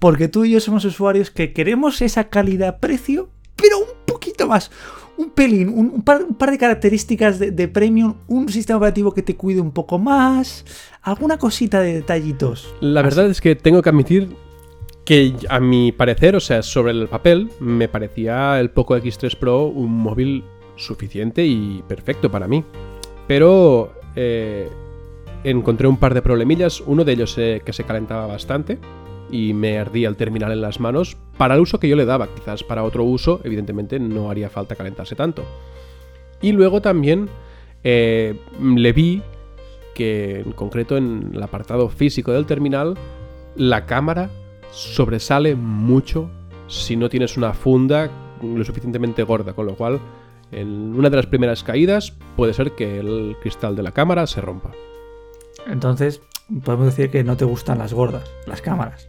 Porque 0.00 0.28
tú 0.28 0.44
y 0.44 0.50
yo 0.50 0.60
somos 0.60 0.84
usuarios 0.84 1.30
que 1.30 1.54
queremos 1.54 2.02
esa 2.02 2.28
calidad-precio, 2.28 3.30
pero 3.56 3.78
un 3.78 4.04
poquito 4.04 4.48
más. 4.48 4.70
Un 5.16 5.30
pelín, 5.30 5.68
un, 5.68 6.02
par, 6.02 6.50
de 6.50 6.58
características 6.58 7.38
de, 7.38 7.50
de, 7.50 7.68
premium, 7.68 8.14
un 8.28 8.48
sistema 8.48 8.78
operativo 8.78 9.12
que 9.12 9.22
te 9.22 9.36
cuide 9.36 9.60
un 9.60 9.72
poco 9.72 9.98
más, 9.98 10.64
alguna 11.02 11.38
cosita 11.38 11.80
de 11.80 11.94
detallitos. 11.94 12.74
La 12.80 13.02
verdad 13.02 13.28
es 13.28 13.40
que 13.40 13.54
tengo 13.54 13.82
que 13.82 13.90
admitir 13.90 14.28
que 15.04 15.34
a 15.48 15.60
mi 15.60 15.92
parecer, 15.92 16.34
o 16.34 16.40
sea, 16.40 16.62
sobre 16.62 16.92
el 16.92 17.08
papel, 17.08 17.50
me 17.60 17.88
parecía 17.88 18.58
el 18.58 18.70
Poco 18.70 18.96
X3 18.96 19.36
Pro 19.36 19.66
un 19.66 19.92
móvil 19.92 20.44
suficiente 20.76 21.44
y 21.44 21.82
perfecto 21.86 22.30
para 22.30 22.48
mí. 22.48 22.64
Pero 23.26 23.92
eh, 24.16 24.68
encontré 25.44 25.86
un 25.86 25.98
par 25.98 26.14
de 26.14 26.22
problemillas, 26.22 26.80
uno 26.80 27.04
de 27.04 27.12
ellos 27.12 27.36
eh, 27.38 27.62
que 27.64 27.72
se 27.72 27.84
calentaba 27.84 28.26
bastante 28.26 28.78
y 29.34 29.52
me 29.52 29.78
ardía 29.78 30.08
el 30.08 30.14
terminal 30.14 30.52
en 30.52 30.60
las 30.60 30.78
manos 30.78 31.16
para 31.36 31.56
el 31.56 31.60
uso 31.60 31.80
que 31.80 31.88
yo 31.88 31.96
le 31.96 32.04
daba. 32.04 32.28
Quizás 32.32 32.62
para 32.62 32.84
otro 32.84 33.02
uso, 33.02 33.40
evidentemente, 33.42 33.98
no 33.98 34.30
haría 34.30 34.48
falta 34.48 34.76
calentarse 34.76 35.16
tanto. 35.16 35.44
Y 36.40 36.52
luego 36.52 36.80
también 36.80 37.28
eh, 37.82 38.38
le 38.62 38.92
vi 38.92 39.22
que, 39.92 40.38
en 40.38 40.52
concreto 40.52 40.96
en 40.96 41.32
el 41.34 41.42
apartado 41.42 41.88
físico 41.88 42.30
del 42.30 42.46
terminal, 42.46 42.94
la 43.56 43.86
cámara 43.86 44.30
sobresale 44.70 45.56
mucho 45.56 46.30
si 46.68 46.94
no 46.94 47.08
tienes 47.08 47.36
una 47.36 47.54
funda 47.54 48.12
lo 48.40 48.64
suficientemente 48.64 49.24
gorda, 49.24 49.52
con 49.52 49.66
lo 49.66 49.74
cual 49.74 49.98
en 50.52 50.94
una 50.94 51.10
de 51.10 51.16
las 51.16 51.26
primeras 51.26 51.64
caídas 51.64 52.12
puede 52.36 52.54
ser 52.54 52.76
que 52.76 53.00
el 53.00 53.36
cristal 53.42 53.74
de 53.74 53.82
la 53.82 53.90
cámara 53.90 54.28
se 54.28 54.40
rompa. 54.40 54.70
Entonces, 55.66 56.22
podemos 56.62 56.86
decir 56.86 57.10
que 57.10 57.24
no 57.24 57.36
te 57.36 57.44
gustan 57.44 57.78
las 57.78 57.92
gordas, 57.92 58.30
las 58.46 58.62
cámaras. 58.62 59.08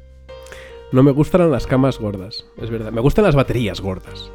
No 0.95 1.03
me 1.03 1.11
gustan 1.11 1.51
las 1.51 1.67
camas 1.67 1.99
gordas, 1.99 2.45
es 2.55 2.69
verdad. 2.69 2.89
Me 2.93 3.01
gustan 3.01 3.25
las 3.25 3.35
baterías 3.35 3.81
gordas. 3.81 4.31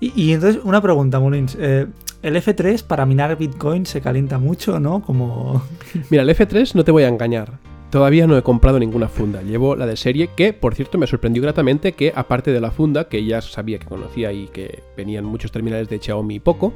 Y, 0.00 0.32
entonces, 0.32 0.62
una 0.64 0.80
pregunta, 0.80 1.20
Molins. 1.20 1.58
Eh, 1.60 1.86
el 2.22 2.36
F3 2.36 2.82
para 2.84 3.04
minar 3.04 3.36
Bitcoin 3.36 3.84
se 3.84 4.00
calienta 4.00 4.38
mucho, 4.38 4.80
¿no? 4.80 5.02
Como. 5.02 5.62
Mira, 6.10 6.22
el 6.22 6.30
F3 6.30 6.74
no 6.74 6.84
te 6.84 6.90
voy 6.90 7.02
a 7.02 7.08
engañar. 7.08 7.58
Todavía 7.90 8.26
no 8.26 8.38
he 8.38 8.42
comprado 8.42 8.78
ninguna 8.78 9.08
funda. 9.08 9.42
Llevo 9.42 9.76
la 9.76 9.84
de 9.84 9.98
serie, 9.98 10.30
que 10.34 10.54
por 10.54 10.74
cierto 10.74 10.96
me 10.96 11.06
sorprendió 11.06 11.42
gratamente 11.42 11.92
que, 11.92 12.14
aparte 12.16 12.50
de 12.50 12.62
la 12.62 12.70
funda, 12.70 13.10
que 13.10 13.22
ya 13.26 13.42
sabía 13.42 13.78
que 13.78 13.84
conocía 13.84 14.32
y 14.32 14.46
que 14.46 14.82
venían 14.96 15.26
muchos 15.26 15.52
terminales 15.52 15.90
de 15.90 15.98
Xiaomi 15.98 16.36
y 16.36 16.40
poco, 16.40 16.72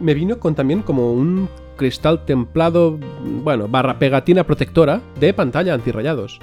me 0.00 0.14
vino 0.14 0.40
con 0.40 0.56
también 0.56 0.82
como 0.82 1.12
un 1.12 1.48
cristal 1.76 2.24
templado, 2.24 2.98
bueno, 3.44 3.68
barra 3.68 4.00
pegatina 4.00 4.42
protectora 4.42 5.00
de 5.20 5.32
pantalla 5.34 5.72
antirrayados. 5.72 6.40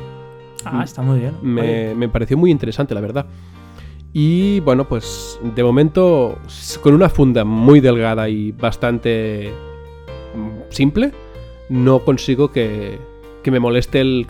Ah, 0.66 0.84
está 0.84 1.02
muy 1.02 1.20
bien. 1.20 1.34
Me, 1.42 1.96
me, 1.96 2.10
pareció 2.10 2.38
muy 2.38 2.52
interesante, 2.52 2.94
la 2.94 3.02
verdad. 3.02 3.26
Y 4.12 4.60
bueno, 4.62 4.88
pues 4.88 5.40
de 5.56 5.64
momento, 5.64 6.40
con 6.82 6.94
una 6.94 7.10
funda 7.10 7.46
muy 7.46 7.80
delgada 7.80 8.28
y 8.28 8.52
bastante 8.52 9.54
simple, 10.70 11.12
no 11.70 12.04
consigo 12.04 12.52
que, 12.52 13.00
que 13.44 13.52
me 13.52 13.60
moleste 13.60 14.02
el, 14.02 14.26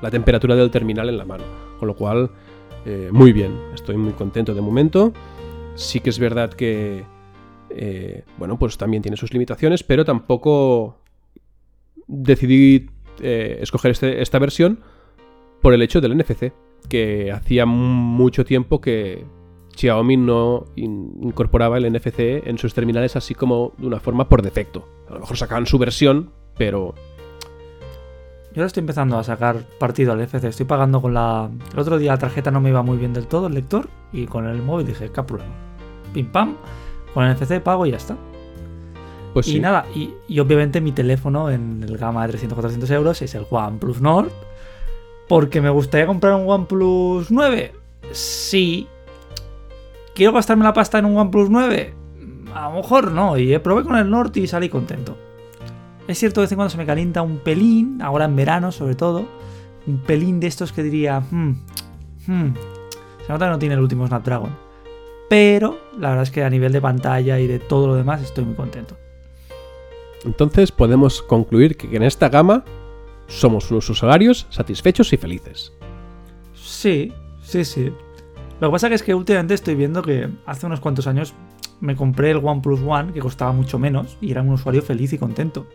la 0.00 0.10
temperatura 0.10 0.54
del 0.54 0.70
terminal 0.70 1.08
en 1.08 1.18
la 1.18 1.24
mano. 1.24 1.44
Con 1.78 1.88
lo 1.88 1.96
cual, 1.96 2.30
eh, 2.86 3.08
muy 3.12 3.32
bien, 3.32 3.58
estoy 3.74 3.96
muy 3.96 4.12
contento 4.12 4.54
de 4.54 4.60
momento. 4.60 5.12
Sí 5.74 6.00
que 6.00 6.10
es 6.10 6.18
verdad 6.18 6.52
que, 6.52 7.04
eh, 7.70 8.24
bueno, 8.38 8.58
pues 8.58 8.78
también 8.78 9.02
tiene 9.02 9.16
sus 9.16 9.32
limitaciones, 9.32 9.82
pero 9.82 10.04
tampoco 10.04 10.98
decidí 12.06 12.90
eh, 13.20 13.58
escoger 13.60 13.92
este, 13.92 14.22
esta 14.22 14.38
versión 14.38 14.80
por 15.60 15.74
el 15.74 15.82
hecho 15.82 16.00
del 16.00 16.16
NFC, 16.16 16.52
que 16.88 17.32
hacía 17.32 17.66
mucho 17.66 18.44
tiempo 18.44 18.80
que 18.80 19.24
Xiaomi 19.76 20.16
no 20.16 20.66
incorporaba 20.76 21.78
el 21.78 21.90
NFC 21.90 22.46
en 22.46 22.58
sus 22.58 22.74
terminales 22.74 23.16
así 23.16 23.34
como 23.34 23.72
de 23.78 23.86
una 23.86 24.00
forma 24.00 24.28
por 24.28 24.42
defecto. 24.42 24.88
A 25.08 25.14
lo 25.14 25.20
mejor 25.20 25.36
sacaban 25.36 25.66
su 25.66 25.78
versión, 25.78 26.30
pero... 26.56 26.94
Yo 28.52 28.60
ahora 28.60 28.66
estoy 28.66 28.82
empezando 28.82 29.16
a 29.18 29.24
sacar 29.24 29.64
partido 29.78 30.12
al 30.12 30.20
FC. 30.20 30.48
Estoy 30.48 30.66
pagando 30.66 31.00
con 31.00 31.14
la... 31.14 31.50
El 31.72 31.78
otro 31.78 31.98
día 31.98 32.12
la 32.12 32.18
tarjeta 32.18 32.50
no 32.50 32.60
me 32.60 32.68
iba 32.68 32.82
muy 32.82 32.98
bien 32.98 33.14
del 33.14 33.26
todo, 33.26 33.46
el 33.46 33.54
lector, 33.54 33.88
y 34.12 34.26
con 34.26 34.46
el 34.46 34.60
móvil 34.60 34.86
dije, 34.86 35.10
qué 35.10 35.22
problema. 35.22 35.54
Pim 36.12 36.30
pam, 36.30 36.56
con 37.14 37.24
el 37.24 37.32
FC 37.32 37.60
pago 37.60 37.86
y 37.86 37.92
ya 37.92 37.96
está. 37.96 38.16
Pues 39.32 39.48
y 39.48 39.60
nada, 39.60 39.86
y, 39.94 40.38
obviamente 40.38 40.80
mi 40.80 40.92
teléfono 40.92 41.50
en 41.50 41.82
el 41.82 41.96
gama 41.96 42.26
de 42.26 42.38
300-400 42.38 42.90
euros 42.90 43.22
es 43.22 43.34
el 43.34 43.46
OnePlus 43.48 44.00
Nord. 44.00 44.30
Porque 45.28 45.60
me 45.60 45.70
gustaría 45.70 46.06
comprar 46.06 46.34
un 46.34 46.48
OnePlus 46.48 47.30
9. 47.30 47.72
Sí. 48.10 48.86
¿Quiero 50.14 50.32
gastarme 50.32 50.64
la 50.64 50.74
pasta 50.74 50.98
en 50.98 51.06
un 51.06 51.16
OnePlus 51.16 51.48
9? 51.48 51.94
A 52.54 52.68
lo 52.68 52.76
mejor 52.76 53.12
no. 53.12 53.38
Y 53.38 53.56
probé 53.58 53.84
con 53.84 53.96
el 53.96 54.10
Nord 54.10 54.36
y 54.36 54.46
salí 54.46 54.68
contento. 54.68 55.16
Es 56.06 56.18
cierto 56.18 56.40
de 56.40 56.44
vez 56.44 56.52
en 56.52 56.56
cuando 56.56 56.70
se 56.70 56.76
me 56.76 56.84
calienta 56.84 57.22
un 57.22 57.38
pelín, 57.38 58.02
ahora 58.02 58.24
en 58.24 58.36
verano 58.36 58.72
sobre 58.72 58.94
todo, 58.94 59.26
un 59.86 59.98
pelín 59.98 60.40
de 60.40 60.48
estos 60.48 60.72
que 60.72 60.82
diría, 60.82 61.20
hmm, 61.20 61.50
hmm, 62.26 62.54
se 63.24 63.32
nota 63.32 63.46
que 63.46 63.50
no 63.50 63.58
tiene 63.58 63.76
el 63.76 63.80
último 63.80 64.06
Snapdragon. 64.06 64.50
Pero 65.30 65.78
la 65.98 66.10
verdad 66.10 66.24
es 66.24 66.30
que 66.30 66.44
a 66.44 66.50
nivel 66.50 66.72
de 66.72 66.80
pantalla 66.80 67.38
y 67.38 67.46
de 67.46 67.58
todo 67.58 67.86
lo 67.86 67.94
demás 67.94 68.20
estoy 68.20 68.44
muy 68.44 68.54
contento. 68.54 68.98
Entonces 70.24 70.72
podemos 70.72 71.22
concluir 71.22 71.76
que 71.76 71.94
en 71.96 72.02
esta 72.02 72.28
gama 72.28 72.64
somos 73.26 73.70
unos 73.70 73.88
usuarios 73.88 74.46
satisfechos 74.50 75.12
y 75.12 75.16
felices. 75.16 75.72
Sí, 76.54 77.12
sí, 77.42 77.64
sí. 77.64 77.92
Lo 78.60 78.68
que 78.68 78.72
pasa 78.72 78.88
es 78.88 79.02
que 79.02 79.14
últimamente 79.14 79.54
estoy 79.54 79.74
viendo 79.74 80.02
que 80.02 80.28
hace 80.46 80.66
unos 80.66 80.80
cuantos 80.80 81.06
años 81.06 81.34
me 81.80 81.96
compré 81.96 82.30
el 82.30 82.36
OnePlus 82.36 82.80
One, 82.86 83.12
que 83.12 83.20
costaba 83.20 83.52
mucho 83.52 83.78
menos, 83.78 84.16
y 84.20 84.30
era 84.30 84.42
un 84.42 84.50
usuario 84.50 84.82
feliz 84.82 85.12
y 85.12 85.18
contento. 85.18 85.66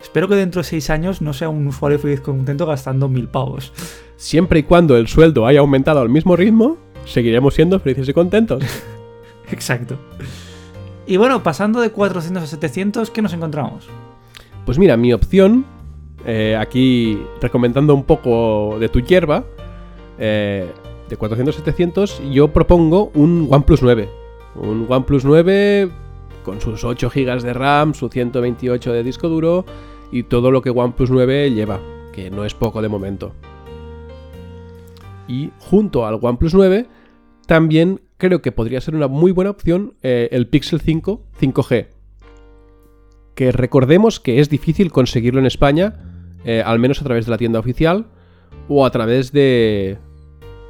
Espero 0.00 0.28
que 0.28 0.36
dentro 0.36 0.60
de 0.60 0.68
seis 0.68 0.88
años 0.88 1.20
no 1.20 1.32
sea 1.32 1.48
un 1.48 1.66
usuario 1.66 1.98
feliz 1.98 2.20
y 2.20 2.22
contento 2.22 2.64
gastando 2.64 3.08
mil 3.08 3.26
pavos. 3.26 3.72
Siempre 4.16 4.60
y 4.60 4.62
cuando 4.62 4.96
el 4.96 5.08
sueldo 5.08 5.46
haya 5.46 5.60
aumentado 5.60 6.00
al 6.00 6.08
mismo 6.08 6.36
ritmo, 6.36 6.76
seguiremos 7.04 7.54
siendo 7.54 7.80
felices 7.80 8.08
y 8.08 8.12
contentos. 8.12 8.62
Exacto. 9.50 9.98
Y 11.06 11.16
bueno, 11.16 11.42
pasando 11.42 11.80
de 11.80 11.90
400 11.90 12.42
a 12.42 12.46
700, 12.46 13.10
¿qué 13.10 13.22
nos 13.22 13.32
encontramos? 13.32 13.88
Pues 14.64 14.78
mira, 14.78 14.96
mi 14.96 15.12
opción, 15.12 15.64
eh, 16.24 16.56
aquí 16.58 17.18
recomendando 17.40 17.94
un 17.94 18.04
poco 18.04 18.76
de 18.80 18.88
tu 18.88 19.00
hierba, 19.00 19.44
eh, 20.18 20.68
de 21.08 21.16
400 21.16 21.54
a 21.54 21.58
700, 21.58 22.22
yo 22.32 22.48
propongo 22.48 23.12
un 23.14 23.46
OnePlus 23.50 23.82
9 23.82 24.26
un 24.58 24.86
OnePlus 24.88 25.24
9 25.24 25.90
con 26.44 26.60
sus 26.60 26.84
8 26.84 27.10
GB 27.10 27.42
de 27.42 27.52
RAM, 27.52 27.94
su 27.94 28.08
128 28.08 28.92
de 28.92 29.02
disco 29.02 29.28
duro 29.28 29.64
y 30.10 30.24
todo 30.24 30.50
lo 30.50 30.62
que 30.62 30.70
OnePlus 30.70 31.10
9 31.10 31.52
lleva, 31.52 31.80
que 32.12 32.30
no 32.30 32.44
es 32.44 32.54
poco 32.54 32.82
de 32.82 32.88
momento. 32.88 33.32
Y 35.28 35.50
junto 35.58 36.06
al 36.06 36.18
OnePlus 36.20 36.54
9, 36.54 36.86
también 37.46 38.00
creo 38.18 38.42
que 38.42 38.52
podría 38.52 38.80
ser 38.80 38.94
una 38.94 39.08
muy 39.08 39.32
buena 39.32 39.50
opción 39.50 39.94
eh, 40.02 40.28
el 40.32 40.46
Pixel 40.48 40.80
5 40.80 41.22
5G. 41.40 41.88
Que 43.34 43.52
recordemos 43.52 44.20
que 44.20 44.40
es 44.40 44.48
difícil 44.48 44.90
conseguirlo 44.90 45.40
en 45.40 45.46
España, 45.46 45.94
eh, 46.44 46.62
al 46.64 46.78
menos 46.78 47.00
a 47.00 47.04
través 47.04 47.26
de 47.26 47.30
la 47.30 47.38
tienda 47.38 47.58
oficial 47.58 48.06
o 48.68 48.86
a 48.86 48.90
través 48.90 49.32
de, 49.32 49.98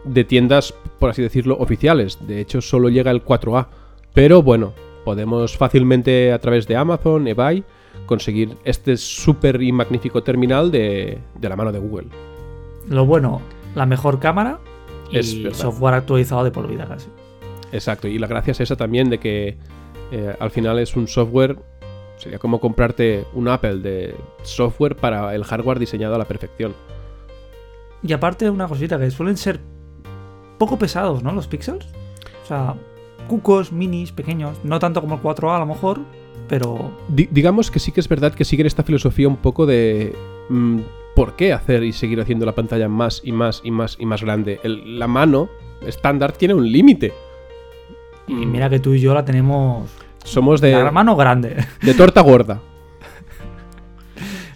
de 0.04 0.24
tiendas, 0.24 0.74
por 0.98 1.10
así 1.10 1.22
decirlo, 1.22 1.56
oficiales. 1.58 2.18
De 2.26 2.40
hecho, 2.40 2.60
solo 2.60 2.88
llega 2.88 3.10
el 3.10 3.24
4A. 3.24 3.68
Pero 4.12 4.42
bueno, 4.42 4.72
podemos 5.04 5.56
fácilmente 5.56 6.32
a 6.32 6.40
través 6.40 6.66
de 6.66 6.76
Amazon, 6.76 7.28
eBay, 7.28 7.64
conseguir 8.06 8.56
este 8.64 8.96
súper 8.96 9.62
y 9.62 9.70
magnífico 9.70 10.22
terminal 10.22 10.70
de, 10.70 11.18
la 11.40 11.56
mano 11.56 11.70
de 11.70 11.78
Google. 11.78 12.08
Lo 12.88 13.06
bueno, 13.06 13.40
la 13.74 13.86
mejor 13.86 14.18
cámara 14.18 14.58
y 15.10 15.48
software 15.52 15.94
actualizado 15.94 16.44
de 16.44 16.50
por 16.50 16.66
vida 16.66 16.86
casi. 16.86 17.08
Exacto, 17.72 18.08
y 18.08 18.18
la 18.18 18.26
gracia 18.26 18.52
es 18.52 18.60
esa 18.60 18.76
también 18.76 19.10
de 19.10 19.18
que 19.18 19.56
eh, 20.12 20.36
al 20.38 20.50
final 20.50 20.78
es 20.78 20.96
un 20.96 21.08
software, 21.08 21.58
sería 22.16 22.38
como 22.38 22.60
comprarte 22.60 23.24
un 23.34 23.48
Apple 23.48 23.78
de 23.78 24.14
software 24.42 24.96
para 24.96 25.34
el 25.34 25.44
hardware 25.44 25.78
diseñado 25.78 26.14
a 26.14 26.18
la 26.18 26.26
perfección. 26.26 26.74
Y 28.02 28.12
aparte 28.12 28.48
una 28.50 28.68
cosita, 28.68 28.98
que 28.98 29.10
suelen 29.10 29.36
ser 29.36 29.60
poco 30.58 30.78
pesados, 30.78 31.22
¿no? 31.22 31.32
Los 31.32 31.48
píxeles. 31.48 31.86
O 32.44 32.46
sea, 32.46 32.76
cucos, 33.26 33.72
minis, 33.72 34.12
pequeños. 34.12 34.58
No 34.62 34.78
tanto 34.78 35.00
como 35.00 35.16
el 35.16 35.22
4A 35.22 35.56
a 35.56 35.58
lo 35.58 35.66
mejor, 35.66 36.00
pero... 36.48 36.92
digamos 37.08 37.70
que 37.70 37.78
sí 37.80 37.92
que 37.92 38.00
es 38.00 38.08
verdad 38.08 38.34
que 38.34 38.44
siguen 38.44 38.66
esta 38.66 38.82
filosofía 38.82 39.28
un 39.28 39.36
poco 39.36 39.66
de... 39.66 40.14
Mm, 40.48 40.80
¿Por 41.14 41.34
qué 41.34 41.54
hacer 41.54 41.82
y 41.82 41.92
seguir 41.92 42.20
haciendo 42.20 42.44
la 42.44 42.54
pantalla 42.54 42.88
más 42.88 43.22
y 43.24 43.32
más 43.32 43.62
y 43.64 43.70
más 43.70 43.96
y 43.98 44.04
más 44.04 44.22
grande? 44.22 44.60
la 44.62 45.06
mano 45.06 45.48
estándar 45.80 46.32
tiene 46.32 46.52
un 46.52 46.70
límite. 46.70 47.14
Y 48.28 48.34
mira 48.46 48.68
que 48.70 48.78
tú 48.80 48.94
y 48.94 49.00
yo 49.00 49.14
la 49.14 49.24
tenemos... 49.24 49.90
Somos 50.24 50.60
de... 50.60 50.72
La 50.72 50.90
mano 50.90 51.14
grande. 51.16 51.56
De 51.82 51.94
torta 51.94 52.20
gorda. 52.22 52.60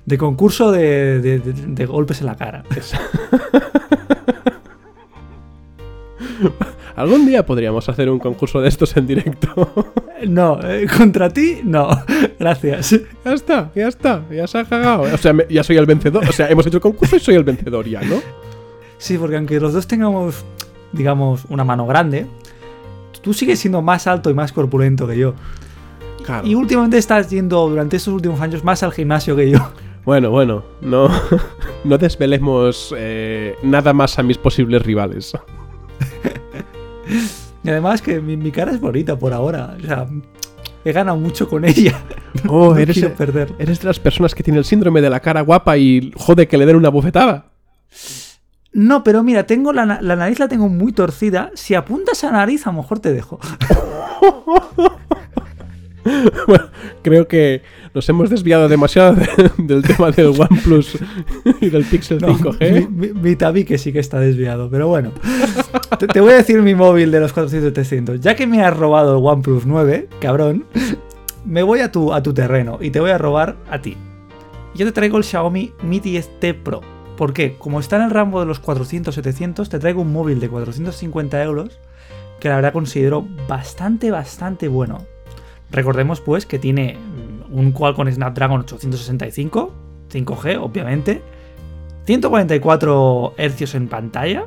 de 0.05 0.19
concurso 0.19 0.73
de, 0.73 1.21
de 1.41 1.87
golpes 1.87 2.21
en 2.21 2.27
la 2.27 2.35
cara. 2.37 2.65
Algún 6.97 7.25
día 7.27 7.47
podríamos 7.47 7.89
hacer 7.89 8.11
un 8.11 8.19
concurso 8.19 8.61
de 8.61 8.69
estos 8.69 8.97
en 8.97 9.07
directo. 9.07 9.73
No, 10.29 10.61
eh, 10.62 10.87
contra 10.99 11.31
ti, 11.31 11.61
no. 11.65 11.89
Gracias. 12.39 12.91
ya 13.25 13.33
está, 13.33 13.71
ya 13.75 13.89
está, 13.89 14.23
ya 14.31 14.47
se 14.47 14.59
ha 14.59 14.65
cagado. 14.65 15.03
O 15.03 15.17
sea, 15.17 15.33
me- 15.33 15.47
ya 15.49 15.62
soy 15.65 15.79
el 15.79 15.87
vencedor. 15.87 16.29
O 16.29 16.33
sea, 16.33 16.49
hemos 16.50 16.67
hecho 16.67 16.77
el 16.77 16.83
concurso 16.83 17.17
y 17.17 17.21
soy 17.21 17.37
el 17.37 17.45
vencedor 17.45 17.89
ya, 17.89 18.03
¿no? 18.03 18.17
Sí, 18.99 19.17
porque 19.17 19.37
aunque 19.37 19.59
los 19.61 19.73
dos 19.73 19.87
tengamos, 19.87 20.45
digamos, 20.93 21.45
una 21.49 21.65
mano 21.65 21.87
grande, 21.87 22.27
tú 23.23 23.33
sigues 23.35 23.59
siendo 23.59 23.83
más 23.83 24.07
alto 24.07 24.31
y 24.31 24.35
más 24.35 24.53
corpulento 24.53 25.07
que 25.07 25.17
yo. 25.19 25.35
Claro. 26.25 26.47
Y 26.47 26.55
últimamente 26.55 26.99
estás 26.99 27.31
yendo 27.31 27.69
durante 27.69 27.97
estos 27.97 28.15
últimos 28.15 28.41
años 28.41 28.62
más 28.65 28.83
al 28.83 28.93
gimnasio 28.93 29.37
que 29.37 29.50
yo. 29.50 29.59
Bueno, 30.03 30.31
bueno, 30.31 30.65
no, 30.81 31.11
no 31.85 31.99
desvelemos 31.99 32.95
eh, 32.97 33.55
nada 33.62 33.93
más 33.93 34.19
a 34.19 34.23
mis 34.23 34.39
posibles 34.39 34.81
rivales. 34.83 35.33
Y 37.62 37.69
además 37.69 38.00
que 38.00 38.21
mi, 38.21 38.37
mi 38.37 38.50
cara 38.50 38.73
es 38.73 38.81
bonita 38.81 39.19
por 39.19 39.35
ahora. 39.35 39.77
O 39.79 39.87
sea, 39.87 40.07
he 40.85 40.93
ganado 40.93 41.19
mucho 41.19 41.47
con 41.49 41.65
ella. 41.67 42.00
Oh, 42.49 42.73
No 42.73 42.79
eres, 42.79 42.99
quiero 42.99 43.15
perder. 43.15 43.53
eres 43.59 43.81
de 43.81 43.87
las 43.87 44.00
personas 44.00 44.35
que 44.35 44.43
tiene 44.43 44.59
el 44.59 44.65
síndrome 44.65 45.03
de 45.03 45.11
la 45.11 45.21
cara 45.21 45.43
guapa 45.43 45.77
y 45.77 46.11
jode 46.17 46.49
que 46.49 46.57
le 46.57 46.65
den 46.65 46.77
una 46.77 46.89
bofetada. 46.89 47.50
No, 48.73 49.03
pero 49.03 49.23
mira, 49.23 49.47
tengo 49.47 49.73
la, 49.73 49.85
la 50.00 50.17
nariz 50.17 50.39
la 50.39 50.47
tengo 50.49 50.69
muy 50.69 50.93
torcida. 50.93 51.50
Si 51.55 51.75
apuntas 51.75 52.23
a 52.25 52.31
nariz, 52.31 52.67
a 52.67 52.71
lo 52.71 52.79
mejor 52.79 52.99
te 53.00 53.12
dejo. 53.12 53.39
Bueno, 56.47 56.65
creo 57.03 57.29
que 57.29 57.61
nos 57.95 58.09
hemos 58.09 58.31
desviado 58.31 58.69
demasiado 58.69 59.15
de- 59.15 59.29
del 59.59 59.83
tema 59.83 60.11
del 60.11 60.29
OnePlus 60.29 60.99
y 61.61 61.69
del 61.69 61.85
Pixel 61.85 62.19
No, 62.23 62.29
5G. 62.39 62.89
mi, 62.89 63.09
mi- 63.12 63.79
sí 63.79 63.93
que 63.93 63.99
está 63.99 64.19
desviado, 64.19 64.71
pero 64.71 64.89
bueno. 64.89 65.12
Te, 65.99 66.07
te 66.07 66.21
voy 66.21 66.33
a 66.33 66.37
decir 66.37 66.62
mi 66.62 66.75
móvil 66.75 67.11
de 67.11 67.21
los 67.21 67.35
400-300. 67.35 68.19
Ya 68.21 68.35
que 68.35 68.47
me 68.47 68.62
has 68.65 68.75
robado 68.75 69.19
el 69.19 69.25
OnePlus 69.25 69.67
9, 69.67 70.09
cabrón, 70.23 70.65
me 71.45 71.62
voy 71.62 71.81
a 71.81 71.93
tu, 71.93 72.15
a 72.15 72.23
tu 72.23 72.33
terreno 72.33 72.79
y 72.81 72.91
te 72.91 72.99
voy 73.00 73.11
a 73.11 73.19
robar 73.19 73.57
a 73.71 73.83
ti. 73.83 73.97
Yo 74.75 74.87
te 74.87 74.93
traigo 74.93 75.19
el 75.19 75.25
Xiaomi 75.25 75.75
Mi 75.83 76.00
10T 76.00 76.62
Pro. 76.62 76.81
¿Por 77.21 77.35
qué? 77.35 77.59
Como 77.59 77.81
está 77.81 77.97
en 77.97 78.05
el 78.05 78.11
rango 78.12 78.41
de 78.41 78.47
los 78.47 78.62
400-700, 78.62 79.69
te 79.69 79.79
traigo 79.79 80.00
un 80.00 80.11
móvil 80.11 80.41
de 80.41 80.49
450 80.49 81.43
euros 81.43 81.79
que 82.41 82.49
la 82.49 82.57
verdad 82.57 82.73
considero 82.73 83.29
bastante, 83.47 84.11
bastante 84.11 84.69
bueno. 84.69 85.05
Recordemos 85.71 86.23
pues 86.23 86.47
que 86.47 86.59
tiene 86.59 86.97
mm, 86.97 87.59
un 87.59 87.73
Qualcomm 87.73 88.11
Snapdragon 88.11 88.61
865, 88.61 89.71
5G 90.11 90.59
obviamente, 90.62 91.21
144 92.07 93.35
Hz 93.37 93.75
en 93.75 93.89
pantalla, 93.89 94.47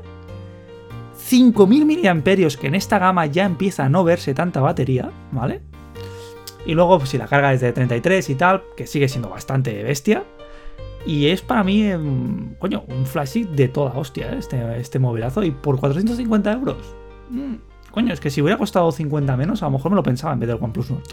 5000 1.16 1.86
mAh 1.86 2.24
que 2.60 2.68
en 2.68 2.74
esta 2.74 2.98
gama 2.98 3.28
ya 3.28 3.46
empieza 3.46 3.86
a 3.86 3.90
no 3.90 4.04
verse 4.04 4.34
tanta 4.34 4.62
batería, 4.62 5.12
¿vale? 5.32 5.62
Y 6.66 6.74
luego 6.74 6.98
pues, 6.98 7.12
si 7.12 7.20
la 7.20 7.28
carga 7.28 7.54
es 7.54 7.62
de 7.62 7.72
33 7.72 8.32
y 8.32 8.34
tal, 8.34 8.64
que 8.76 8.88
sigue 8.88 9.08
siendo 9.10 9.30
bastante 9.30 9.84
bestia. 9.84 10.24
Y 11.06 11.28
es 11.28 11.42
para 11.42 11.64
mí, 11.64 11.84
em, 11.84 12.56
coño, 12.56 12.84
un 12.88 13.06
flagship 13.06 13.46
de 13.46 13.68
toda 13.68 13.92
hostia, 13.98 14.32
¿eh? 14.32 14.38
este, 14.40 14.80
este 14.80 15.00
movilazo. 15.00 15.44
Y 15.44 15.52
por 15.52 15.80
450 15.80 16.52
euros. 16.54 16.78
mm, 17.30 17.56
coño, 17.92 18.14
es 18.14 18.20
que 18.20 18.30
si 18.30 18.42
hubiera 18.42 18.58
costado 18.58 18.92
50 18.92 19.36
menos, 19.38 19.62
a 19.64 19.66
lo 19.66 19.72
mejor 19.72 19.92
me 19.92 19.96
lo 19.96 20.04
pensaba 20.04 20.34
en 20.34 20.40
vez 20.40 20.48
del 20.48 20.58
OnePlus 20.62 20.92
9. 20.92 21.04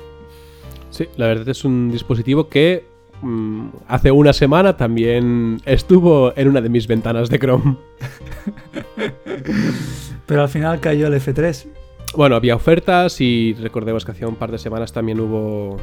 Sí, 0.90 1.06
la 1.16 1.26
verdad 1.26 1.49
es 1.49 1.64
un 1.64 1.90
dispositivo 1.90 2.49
que 2.49 2.85
mm, 3.23 3.68
hace 3.88 4.11
una 4.11 4.32
semana 4.32 4.76
también 4.76 5.61
estuvo 5.64 6.32
en 6.37 6.49
una 6.49 6.61
de 6.61 6.68
mis 6.68 6.87
ventanas 6.87 7.30
de 7.30 7.38
Chrome. 7.38 7.76
Pero 10.26 10.42
al 10.42 10.49
final 10.49 10.80
cayó 10.80 11.06
el 11.06 11.14
F3. 11.14 11.66
Bueno, 12.16 12.35
había 12.37 12.56
ofertas 12.56 13.20
y 13.20 13.54
recordemos 13.54 14.04
que 14.04 14.12
hacía 14.12 14.26
un 14.26 14.37
par 14.37 14.50
de 14.50 14.59
semanas 14.59 14.92
también 14.92 15.20
hubo... 15.20 15.76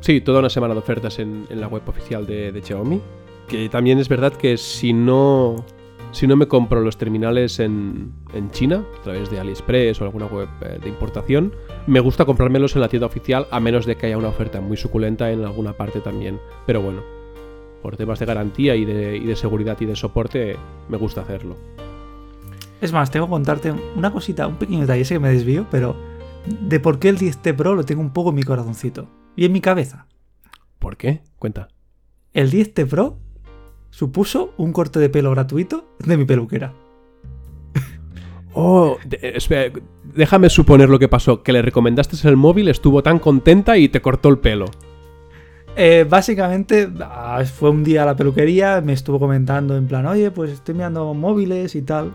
Sí, 0.00 0.20
toda 0.20 0.38
una 0.40 0.50
semana 0.50 0.74
de 0.74 0.80
ofertas 0.80 1.18
en, 1.18 1.46
la 1.50 1.66
web 1.66 1.82
oficial 1.86 2.26
de, 2.26 2.60
Xiaomi. 2.64 3.00
Que 3.48 3.68
también 3.68 3.98
es 3.98 4.08
verdad 4.08 4.32
que 4.32 4.56
si 4.56 4.92
no, 4.92 5.64
si 6.12 6.26
no 6.26 6.36
me 6.36 6.46
compro 6.46 6.80
los 6.80 6.98
terminales 6.98 7.58
en, 7.58 8.12
China, 8.52 8.84
a 9.00 9.02
través 9.02 9.30
de 9.30 9.40
AliExpress 9.40 10.00
o 10.00 10.04
alguna 10.04 10.26
web 10.26 10.48
eh, 10.60 10.78
de 10.82 10.88
importación, 10.88 11.52
me 11.86 12.00
gusta 12.00 12.24
comprármelos 12.24 12.74
en 12.76 12.82
la 12.82 12.88
tienda 12.88 13.06
oficial 13.06 13.46
a 13.50 13.58
menos 13.58 13.86
de 13.86 13.96
que 13.96 14.06
haya 14.06 14.18
una 14.18 14.28
oferta 14.28 14.60
muy 14.60 14.76
suculenta 14.76 15.30
en 15.32 15.44
alguna 15.44 15.72
parte 15.72 16.00
también. 16.00 16.38
Pero 16.66 16.82
bueno, 16.82 17.02
por 17.82 17.96
temas 17.96 18.18
de 18.18 18.26
garantía 18.26 18.76
y 18.76 18.84
de, 18.84 19.16
y 19.16 19.24
de 19.24 19.36
seguridad 19.36 19.78
y 19.80 19.86
de 19.86 19.96
soporte, 19.96 20.56
me 20.88 20.96
gusta 20.96 21.22
hacerlo. 21.22 21.56
Es 22.80 22.92
más, 22.92 23.10
tengo 23.10 23.26
que 23.26 23.30
contarte 23.30 23.74
una 23.96 24.12
cosita, 24.12 24.46
un 24.46 24.56
pequeño 24.56 24.82
detalle, 24.82 25.04
sé 25.04 25.14
que 25.14 25.20
me 25.20 25.30
desvío, 25.30 25.66
pero 25.70 25.96
de 26.46 26.78
por 26.78 27.00
qué 27.00 27.08
el 27.08 27.18
10T 27.18 27.56
Pro 27.56 27.74
lo 27.74 27.84
tengo 27.84 28.00
un 28.00 28.12
poco 28.12 28.28
en 28.30 28.36
mi 28.36 28.44
corazoncito 28.44 29.08
y 29.38 29.44
en 29.44 29.52
mi 29.52 29.60
cabeza. 29.60 30.06
¿Por 30.80 30.96
qué? 30.96 31.22
Cuenta. 31.38 31.68
El 32.32 32.50
10T 32.50 32.88
Pro 32.88 33.18
supuso 33.90 34.52
un 34.56 34.72
corte 34.72 34.98
de 34.98 35.08
pelo 35.08 35.30
gratuito 35.30 35.94
de 36.00 36.16
mi 36.16 36.24
peluquera. 36.24 36.72
Oh, 38.54 38.96
de- 39.04 39.18
eh, 39.22 39.32
espera, 39.36 39.72
déjame 40.14 40.48
suponer 40.50 40.88
lo 40.88 40.98
que 40.98 41.06
pasó. 41.06 41.42
Que 41.44 41.52
le 41.52 41.62
recomendaste 41.62 42.16
el 42.28 42.36
móvil, 42.36 42.66
estuvo 42.68 43.02
tan 43.02 43.20
contenta 43.20 43.76
y 43.78 43.88
te 43.88 44.00
cortó 44.02 44.28
el 44.30 44.38
pelo. 44.38 44.64
Eh, 45.76 46.04
básicamente 46.08 46.88
ah, 47.00 47.44
fue 47.44 47.70
un 47.70 47.84
día 47.84 48.02
a 48.02 48.06
la 48.06 48.16
peluquería, 48.16 48.80
me 48.80 48.94
estuvo 48.94 49.20
comentando 49.20 49.76
en 49.76 49.86
plan, 49.86 50.06
oye, 50.06 50.32
pues 50.32 50.50
estoy 50.50 50.74
mirando 50.74 51.14
móviles 51.14 51.76
y 51.76 51.82
tal. 51.82 52.10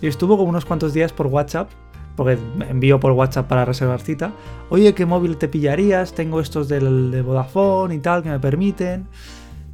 Y 0.00 0.06
estuvo 0.06 0.36
como 0.36 0.50
unos 0.50 0.64
cuantos 0.64 0.94
días 0.94 1.12
por 1.12 1.26
WhatsApp, 1.26 1.70
porque 2.18 2.36
envío 2.68 2.98
por 2.98 3.12
WhatsApp 3.12 3.46
para 3.46 3.64
reservar 3.64 4.00
cita. 4.00 4.32
Oye, 4.70 4.92
¿qué 4.92 5.06
móvil 5.06 5.36
te 5.36 5.46
pillarías? 5.46 6.12
Tengo 6.12 6.40
estos 6.40 6.66
del, 6.66 7.12
de 7.12 7.22
Vodafone 7.22 7.94
y 7.94 7.98
tal 8.00 8.24
que 8.24 8.28
me 8.28 8.40
permiten. 8.40 9.06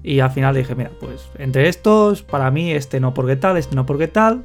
Y 0.03 0.21
al 0.21 0.31
final 0.31 0.55
dije, 0.55 0.75
mira, 0.75 0.91
pues 1.01 1.31
entre 1.39 1.71
estos, 1.71 2.23
para 2.23 2.51
mí 2.51 2.71
este 2.71 3.01
no 3.01 3.15
porque 3.15 3.37
tal, 3.37 3.57
este 3.57 3.75
no 3.75 3.87
porque 3.87 4.09
tal. 4.09 4.45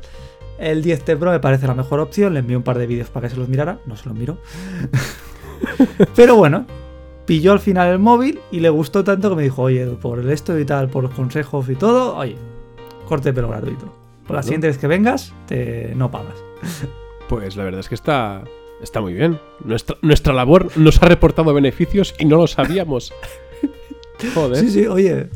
El 0.58 0.82
10T 0.82 1.18
Pro 1.18 1.32
me 1.32 1.42
parece 1.42 1.68
la 1.68 1.76
mejor 1.76 2.00
opción. 2.00 2.34
Le 2.34 2.40
envié 2.40 2.56
un 2.56 2.64
par 2.64 2.78
de 2.78 2.88
vídeos 2.88 3.10
para 3.10 3.28
que 3.28 3.34
se 3.34 3.38
los 3.38 3.50
mirara. 3.50 3.80
No 3.86 3.98
se 3.98 4.08
los 4.08 4.18
miró. 4.18 4.38
Pero 6.16 6.38
bueno, 6.38 6.68
pilló 7.26 7.52
al 7.52 7.60
final 7.60 7.90
el 7.90 8.00
móvil 8.00 8.40
y 8.50 8.62
le 8.62 8.70
gustó 8.70 9.04
tanto 9.04 9.30
que 9.30 9.36
me 9.36 9.44
dijo, 9.44 9.64
oye, 9.64 9.86
por 9.88 10.20
el 10.20 10.30
esto 10.30 10.58
y 10.58 10.64
tal, 10.64 10.88
por 10.88 11.04
los 11.04 11.14
consejos 11.14 11.68
y 11.70 11.76
todo, 11.76 12.16
oye, 12.16 12.38
corte 13.10 13.28
de 13.28 13.34
pelo 13.34 13.50
gratuito. 13.50 13.94
Por 14.26 14.38
la 14.38 14.44
siguiente 14.44 14.68
vez 14.68 14.78
que 14.78 14.88
vengas, 14.88 15.34
te 15.48 15.94
no 15.96 16.10
pagas. 16.10 16.36
Pues 17.30 17.56
la 17.56 17.64
verdad 17.64 17.80
es 17.80 17.88
que 17.88 17.96
está, 17.96 18.44
está 18.82 19.02
muy 19.02 19.14
bien. 19.14 19.40
Nuestra, 19.64 19.96
nuestra 20.02 20.34
labor 20.34 20.76
nos 20.76 21.02
ha 21.02 21.06
reportado 21.08 21.54
beneficios 21.54 22.16
y 22.18 22.26
no 22.26 22.38
lo 22.38 22.48
sabíamos. 22.48 23.14
Joder. 24.34 24.58
Sí, 24.58 24.72
sí, 24.72 24.88
oye, 24.88 25.30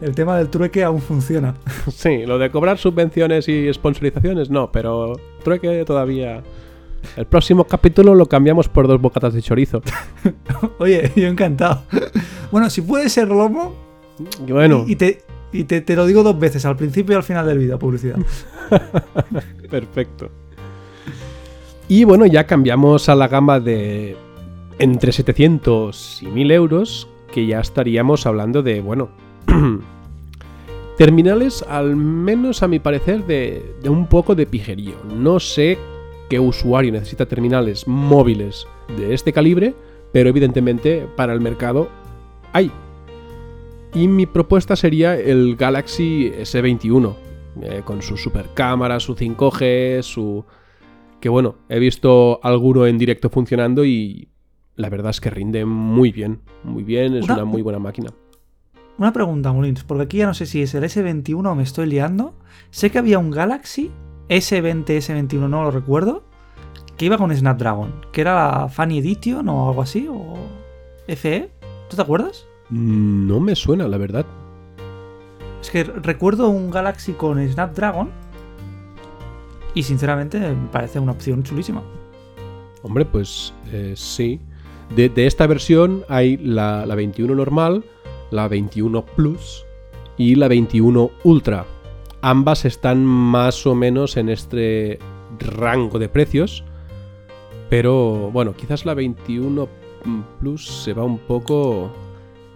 el 0.00 0.14
tema 0.16 0.36
del 0.36 0.48
trueque 0.50 0.82
aún 0.82 1.00
funciona. 1.00 1.54
Sí, 1.92 2.26
lo 2.26 2.38
de 2.38 2.50
cobrar 2.50 2.76
subvenciones 2.76 3.48
y 3.48 3.72
sponsorizaciones 3.72 4.50
no, 4.50 4.70
pero 4.72 5.18
trueque 5.44 5.84
todavía. 5.84 6.42
El 7.16 7.26
próximo 7.26 7.64
capítulo 7.64 8.16
lo 8.16 8.26
cambiamos 8.26 8.68
por 8.68 8.88
dos 8.88 9.00
bocatas 9.00 9.32
de 9.32 9.40
chorizo. 9.40 9.80
Oye, 10.78 11.12
yo 11.14 11.28
encantado. 11.28 11.84
Bueno, 12.50 12.68
si 12.68 12.82
puede 12.82 13.08
ser 13.08 13.28
lomo, 13.28 13.74
Y 14.44 14.50
bueno, 14.50 14.84
y, 14.88 14.92
y 14.92 14.96
te, 14.96 15.22
y 15.52 15.64
te, 15.64 15.80
te 15.82 15.94
lo 15.94 16.04
digo 16.04 16.24
dos 16.24 16.36
veces, 16.36 16.64
al 16.66 16.76
principio 16.76 17.12
y 17.14 17.16
al 17.16 17.22
final 17.22 17.46
del 17.46 17.58
vídeo, 17.58 17.78
publicidad. 17.78 18.18
perfecto. 19.70 20.30
Y 21.90 22.04
bueno, 22.04 22.26
ya 22.26 22.46
cambiamos 22.46 23.08
a 23.08 23.14
la 23.14 23.28
gama 23.28 23.60
de 23.60 24.14
entre 24.78 25.10
700 25.10 26.22
y 26.22 26.26
1000 26.26 26.50
euros, 26.50 27.08
que 27.32 27.46
ya 27.46 27.60
estaríamos 27.60 28.26
hablando 28.26 28.62
de, 28.62 28.82
bueno, 28.82 29.08
terminales 30.98 31.64
al 31.66 31.96
menos 31.96 32.62
a 32.62 32.68
mi 32.68 32.78
parecer 32.78 33.24
de, 33.26 33.74
un 33.88 34.06
poco 34.06 34.34
de 34.34 34.44
pijerío. 34.44 34.96
No 35.16 35.40
sé 35.40 35.78
qué 36.28 36.38
usuario 36.38 36.92
necesita 36.92 37.24
terminales 37.24 37.88
móviles 37.88 38.66
de 38.98 39.14
este 39.14 39.32
calibre, 39.32 39.74
pero 40.12 40.28
evidentemente 40.28 41.06
para 41.16 41.32
el 41.32 41.40
mercado 41.40 41.88
hay. 42.52 42.70
Y 43.94 44.08
mi 44.08 44.26
propuesta 44.26 44.76
sería 44.76 45.18
el 45.18 45.56
Galaxy 45.56 46.32
S21, 46.38 47.14
eh, 47.62 47.80
con 47.82 48.02
su 48.02 48.18
super 48.18 48.50
cámara, 48.52 49.00
su 49.00 49.16
5G, 49.16 50.02
su... 50.02 50.44
Que 51.20 51.28
bueno, 51.28 51.56
he 51.68 51.78
visto 51.78 52.40
alguno 52.42 52.86
en 52.86 52.98
directo 52.98 53.28
funcionando 53.30 53.84
y 53.84 54.28
la 54.76 54.88
verdad 54.88 55.10
es 55.10 55.20
que 55.20 55.30
rinde 55.30 55.64
muy 55.64 56.12
bien, 56.12 56.40
muy 56.62 56.84
bien, 56.84 57.14
es 57.16 57.24
Una- 57.24 57.34
una 57.34 57.44
muy 57.44 57.62
buena 57.62 57.78
máquina. 57.80 58.10
Una 58.98 59.12
pregunta, 59.12 59.52
Molins, 59.52 59.84
porque 59.84 60.04
aquí 60.04 60.18
ya 60.18 60.26
no 60.26 60.34
sé 60.34 60.46
si 60.46 60.62
es 60.62 60.74
el 60.74 60.84
S21 60.84 61.50
o 61.50 61.54
me 61.54 61.62
estoy 61.62 61.86
liando. 61.86 62.34
Sé 62.70 62.90
que 62.90 62.98
había 62.98 63.18
un 63.18 63.30
Galaxy 63.30 63.90
S20, 64.28 64.84
S21, 64.86 65.48
no 65.48 65.62
lo 65.64 65.70
recuerdo, 65.70 66.24
que 66.96 67.06
iba 67.06 67.16
con 67.16 67.34
Snapdragon, 67.34 67.94
que 68.12 68.20
era 68.22 68.34
la 68.34 68.68
Funny 68.68 68.98
Edition 68.98 69.48
o 69.48 69.68
algo 69.68 69.82
así, 69.82 70.08
o 70.10 70.34
FE. 71.06 71.50
¿Tú 71.88 71.96
te 71.96 72.02
acuerdas? 72.02 72.44
No 72.70 73.38
me 73.40 73.54
suena, 73.56 73.86
la 73.88 73.98
verdad. 73.98 74.26
Es 75.60 75.70
que 75.70 75.84
recuerdo 75.84 76.48
un 76.48 76.70
Galaxy 76.70 77.12
con 77.12 77.38
Snapdragon 77.48 78.10
Y 79.78 79.84
sinceramente 79.84 80.40
me 80.40 80.68
parece 80.72 80.98
una 80.98 81.12
opción 81.12 81.44
chulísima. 81.44 81.84
Hombre, 82.82 83.04
pues 83.04 83.54
eh, 83.70 83.92
sí. 83.94 84.40
De, 84.96 85.08
de 85.08 85.28
esta 85.28 85.46
versión 85.46 86.02
hay 86.08 86.36
la, 86.36 86.84
la 86.84 86.96
21 86.96 87.32
normal, 87.32 87.84
la 88.32 88.48
21 88.48 89.04
Plus 89.04 89.64
y 90.16 90.34
la 90.34 90.48
21 90.48 91.12
Ultra. 91.22 91.64
Ambas 92.22 92.64
están 92.64 93.04
más 93.04 93.68
o 93.68 93.76
menos 93.76 94.16
en 94.16 94.30
este 94.30 94.98
rango 95.38 96.00
de 96.00 96.08
precios. 96.08 96.64
Pero 97.70 98.32
bueno, 98.32 98.54
quizás 98.54 98.84
la 98.84 98.94
21 98.94 99.68
Plus 100.40 100.66
se 100.66 100.92
va 100.92 101.04
un 101.04 101.18
poco. 101.18 101.92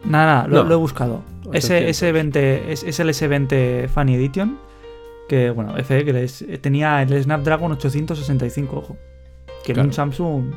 Nada, 0.05 0.27
nada, 0.27 0.49
lo, 0.49 0.63
No. 0.65 0.69
lo 0.71 0.75
he 0.75 0.79
buscado. 0.79 1.23
Ese, 1.53 1.87
800. 1.89 2.03
S20, 2.35 2.37
es, 2.67 2.83
es 2.83 2.99
el 2.99 3.11
S20 3.11 3.89
Funny 3.91 4.15
Edition. 4.17 4.59
Que 5.33 5.51
bueno, 5.51 5.73
FE, 5.83 6.05
que 6.05 6.25
es- 6.25 6.45
tenía 6.61 7.01
el 7.01 7.23
Snapdragon 7.23 7.73
865, 7.73 8.77
ojo. 8.77 8.99
Que 9.65 9.73
en 9.73 9.81
un 9.81 9.91
Samsung 9.91 10.53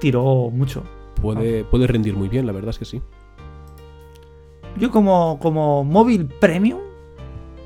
tiró 0.00 0.48
mucho. 0.50 0.84
Puede, 1.20 1.64
puede 1.64 1.86
rendir 1.86 2.16
muy 2.16 2.28
bien, 2.30 2.46
la 2.46 2.52
verdad 2.52 2.70
es 2.70 2.78
que 2.78 2.86
sí. 2.86 3.02
Yo 4.78 4.90
como, 4.90 5.38
como 5.38 5.84
móvil 5.84 6.24
premium, 6.24 6.80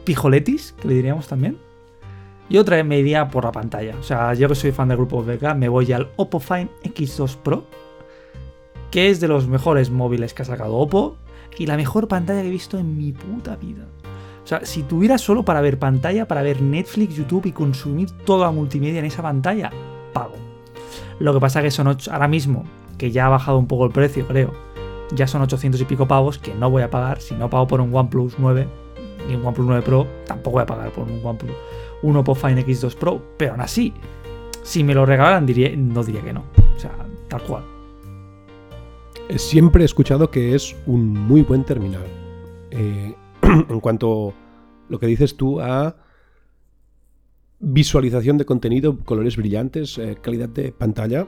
pijoletis, 0.05 0.73
que 0.73 0.89
le 0.89 0.95
diríamos 0.95 1.29
también, 1.29 1.57
yo 2.49 2.63
otra 2.63 2.75
vez 2.75 2.85
me 2.85 2.99
iría 2.99 3.29
por 3.29 3.45
la 3.45 3.53
pantalla. 3.53 3.95
O 4.01 4.03
sea, 4.03 4.35
yo 4.35 4.49
que 4.49 4.57
soy 4.57 4.73
fan 4.73 4.89
del 4.89 4.97
grupo 4.97 5.23
VK, 5.23 5.55
me 5.55 5.69
voy 5.69 5.93
al 5.93 6.09
Oppo 6.17 6.41
Find 6.41 6.69
X2 6.83 7.37
Pro, 7.37 7.63
que 8.91 9.09
es 9.09 9.21
de 9.21 9.29
los 9.29 9.47
mejores 9.47 9.89
móviles 9.91 10.35
que 10.35 10.43
ha 10.43 10.47
sacado 10.47 10.75
Oppo 10.75 11.17
y 11.57 11.67
la 11.67 11.77
mejor 11.77 12.09
pantalla 12.09 12.43
que 12.43 12.49
he 12.49 12.51
visto 12.51 12.77
en 12.77 12.97
mi 12.99 13.13
puta 13.13 13.55
vida. 13.55 13.87
Sea, 14.51 14.65
si 14.65 14.83
tuviera 14.83 15.17
solo 15.17 15.45
para 15.45 15.61
ver 15.61 15.79
pantalla, 15.79 16.27
para 16.27 16.43
ver 16.43 16.61
Netflix, 16.61 17.15
YouTube 17.15 17.47
y 17.47 17.53
consumir 17.53 18.11
toda 18.25 18.47
la 18.47 18.53
multimedia 18.53 18.99
en 18.99 19.05
esa 19.05 19.23
pantalla, 19.23 19.71
pago. 20.13 20.35
Lo 21.21 21.33
que 21.33 21.39
pasa 21.39 21.63
que 21.63 21.71
son 21.71 21.87
ocho- 21.87 22.11
ahora 22.13 22.27
mismo, 22.27 22.65
que 22.99 23.13
ya 23.13 23.27
ha 23.27 23.29
bajado 23.29 23.59
un 23.59 23.69
poco 23.69 23.85
el 23.87 23.93
precio, 23.93 24.27
creo, 24.27 24.53
ya 25.15 25.29
son 25.29 25.43
800 25.43 25.81
y 25.81 25.85
pico 25.85 26.09
pavos 26.09 26.39
que 26.39 26.53
no 26.53 26.69
voy 26.69 26.83
a 26.83 26.91
pagar. 26.91 27.21
Si 27.21 27.37
no 27.37 27.49
pago 27.49 27.69
por 27.69 27.81
un 27.81 27.95
OnePlus 27.95 28.35
9 28.41 28.67
ni 29.29 29.37
un 29.37 29.47
OnePlus 29.47 29.67
9 29.69 29.83
Pro, 29.83 30.07
tampoco 30.27 30.55
voy 30.55 30.63
a 30.63 30.67
pagar 30.67 30.91
por 30.91 31.05
un 31.09 31.25
OnePlus, 31.25 31.53
un 32.03 32.17
Oppo 32.17 32.35
Find 32.35 32.59
X2 32.59 32.97
Pro. 32.97 33.23
Pero 33.37 33.53
aún 33.53 33.61
así, 33.61 33.93
si 34.65 34.83
me 34.83 34.95
lo 34.95 35.07
regalaran, 35.07 35.47
diría, 35.47 35.71
no 35.77 36.03
diría 36.03 36.23
que 36.23 36.33
no. 36.33 36.43
O 36.75 36.79
sea, 36.81 36.91
tal 37.29 37.43
cual. 37.43 37.63
Siempre 39.37 39.83
he 39.83 39.87
escuchado 39.87 40.29
que 40.31 40.57
es 40.57 40.75
un 40.87 41.09
muy 41.13 41.43
buen 41.43 41.63
terminal. 41.65 42.03
Eh, 42.73 43.15
en 43.69 43.81
cuanto 43.81 44.35
lo 44.89 44.99
que 44.99 45.07
dices 45.07 45.37
tú 45.37 45.61
a 45.61 45.97
visualización 47.61 48.39
de 48.39 48.47
contenido, 48.47 48.99
colores 48.99 49.37
brillantes, 49.37 49.99
eh, 49.99 50.17
calidad 50.21 50.49
de 50.49 50.73
pantalla, 50.73 51.27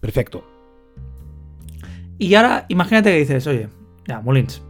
perfecto. 0.00 0.44
Y 2.18 2.34
ahora, 2.34 2.66
imagínate 2.68 3.10
que 3.10 3.18
dices, 3.18 3.46
oye, 3.46 3.68
ya, 4.06 4.20
Molins, 4.20 4.62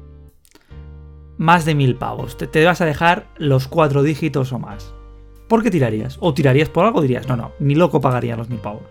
más 1.39 1.65
de 1.65 1.75
mil 1.75 1.97
pavos, 1.97 2.37
te, 2.37 2.47
te 2.47 2.65
vas 2.65 2.81
a 2.81 2.87
dejar 2.87 3.27
los 3.37 3.67
cuatro 3.69 4.03
dígitos 4.03 4.53
o 4.53 4.59
más. 4.59 4.95
¿Por 5.49 5.63
qué 5.63 5.71
tirarías? 5.71 6.17
¿O 6.21 6.33
tirarías 6.33 6.69
por 6.69 6.87
algo? 6.87 7.03
Dirías, 7.03 7.29
no, 7.29 7.37
no, 7.37 7.53
ni 7.59 7.75
loco 7.75 8.01
pagaría 8.01 8.37
los 8.37 8.49
mil 8.49 8.61
pavos. 8.61 8.85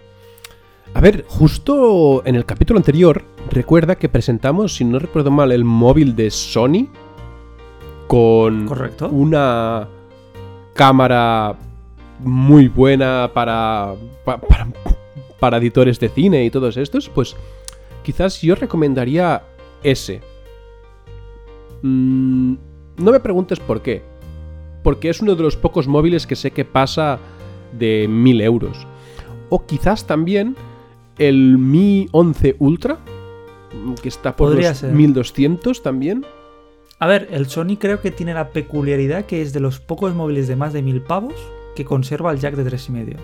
A 0.93 0.99
ver, 0.99 1.25
justo 1.27 2.21
en 2.25 2.35
el 2.35 2.45
capítulo 2.45 2.77
anterior, 2.77 3.23
recuerda 3.49 3.95
que 3.95 4.09
presentamos, 4.09 4.75
si 4.75 4.83
no 4.83 4.99
recuerdo 4.99 5.31
mal, 5.31 5.53
el 5.53 5.63
móvil 5.63 6.15
de 6.15 6.29
Sony 6.29 6.89
con 8.11 8.67
¿Correcto? 8.67 9.07
una 9.09 9.87
cámara 10.73 11.55
muy 12.19 12.67
buena 12.67 13.31
para, 13.33 13.93
pa- 14.25 14.37
para, 14.41 14.67
para 15.39 15.57
editores 15.57 15.99
de 15.99 16.09
cine 16.09 16.43
y 16.45 16.49
todos 16.51 16.75
estos, 16.77 17.09
pues 17.09 17.35
quizás 18.03 18.41
yo 18.41 18.55
recomendaría 18.55 19.43
ese. 19.83 20.21
Mm, 21.81 22.55
no 22.97 23.11
me 23.11 23.19
preguntes 23.19 23.59
por 23.59 23.81
qué. 23.81 24.03
Porque 24.83 25.09
es 25.09 25.21
uno 25.21 25.35
de 25.35 25.43
los 25.43 25.55
pocos 25.55 25.87
móviles 25.87 26.25
que 26.27 26.35
sé 26.35 26.51
que 26.51 26.65
pasa 26.65 27.19
de 27.77 28.07
1000 28.09 28.41
euros. 28.41 28.87
O 29.49 29.65
quizás 29.65 30.05
también 30.07 30.55
el 31.17 31.57
Mi 31.57 32.07
11 32.11 32.55
Ultra, 32.59 32.97
que 34.01 34.09
está 34.09 34.35
por 34.35 34.49
Podría 34.49 34.69
los 34.69 34.77
ser. 34.79 34.91
1200 34.93 35.83
también. 35.83 36.25
A 37.01 37.07
ver, 37.07 37.29
el 37.31 37.47
Sony 37.47 37.77
creo 37.79 37.99
que 37.99 38.11
tiene 38.11 38.35
la 38.35 38.49
peculiaridad 38.49 39.25
que 39.25 39.41
es 39.41 39.53
de 39.53 39.59
los 39.59 39.79
pocos 39.79 40.13
móviles 40.13 40.47
de 40.47 40.55
más 40.55 40.71
de 40.71 40.83
mil 40.83 41.01
pavos 41.01 41.33
que 41.75 41.83
conserva 41.83 42.31
el 42.31 42.39
jack 42.39 42.53
de 42.53 42.71
3,5. 42.71 43.15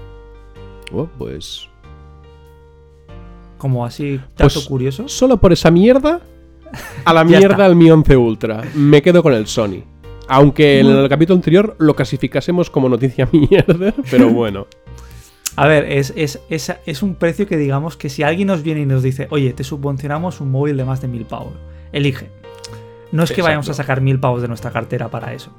Oh, 0.93 1.07
pues 1.19 1.69
Como 3.59 3.85
así, 3.85 4.19
dato 4.35 4.55
Pues, 4.55 4.65
curioso. 4.65 5.07
Solo 5.07 5.37
por 5.37 5.53
esa 5.53 5.69
mierda, 5.69 6.21
a 7.05 7.13
la 7.13 7.23
mierda 7.23 7.67
al 7.67 7.75
Mi 7.75 7.91
11 7.91 8.17
Ultra. 8.17 8.63
Me 8.73 9.03
quedo 9.03 9.21
con 9.21 9.33
el 9.33 9.45
Sony. 9.45 9.83
Aunque 10.27 10.79
en 10.79 10.87
el 10.87 11.07
capítulo 11.07 11.35
anterior 11.35 11.75
lo 11.77 11.95
clasificásemos 11.95 12.71
como 12.71 12.89
noticia 12.89 13.29
mierda, 13.31 13.93
pero 14.09 14.29
bueno. 14.29 14.65
A 15.55 15.67
ver, 15.67 15.85
es, 15.91 16.13
es, 16.15 16.39
es, 16.49 16.73
es 16.83 17.03
un 17.03 17.13
precio 17.13 17.45
que 17.45 17.57
digamos 17.57 17.95
que 17.95 18.09
si 18.09 18.23
alguien 18.23 18.47
nos 18.47 18.63
viene 18.63 18.81
y 18.81 18.85
nos 18.87 19.03
dice, 19.03 19.27
oye, 19.29 19.53
te 19.53 19.63
subvencionamos 19.63 20.41
un 20.41 20.49
móvil 20.49 20.77
de 20.77 20.83
más 20.83 20.99
de 20.99 21.09
mil 21.09 21.25
pavos, 21.25 21.53
elige. 21.91 22.31
No 23.11 23.23
es 23.23 23.31
que 23.31 23.41
vayamos 23.41 23.69
a 23.69 23.73
sacar 23.73 24.01
mil 24.01 24.19
pavos 24.19 24.41
de 24.41 24.47
nuestra 24.47 24.71
cartera 24.71 25.09
para 25.09 25.33
eso. 25.33 25.51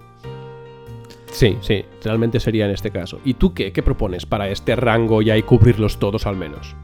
Sí, 1.31 1.57
sí, 1.61 1.85
realmente 2.03 2.41
sería 2.41 2.65
en 2.65 2.73
este 2.73 2.91
caso. 2.91 3.21
¿Y 3.25 3.35
tú 3.35 3.55
qué? 3.55 3.73
¿Qué 3.73 3.83
propones 3.83 4.27
para 4.27 4.49
este 4.49 4.77
rango 4.77 5.23
ya 5.23 5.37
y 5.37 5.43
cubrirlos 5.43 5.99
todos 5.99 6.27
al 6.27 6.37
menos? 6.37 6.75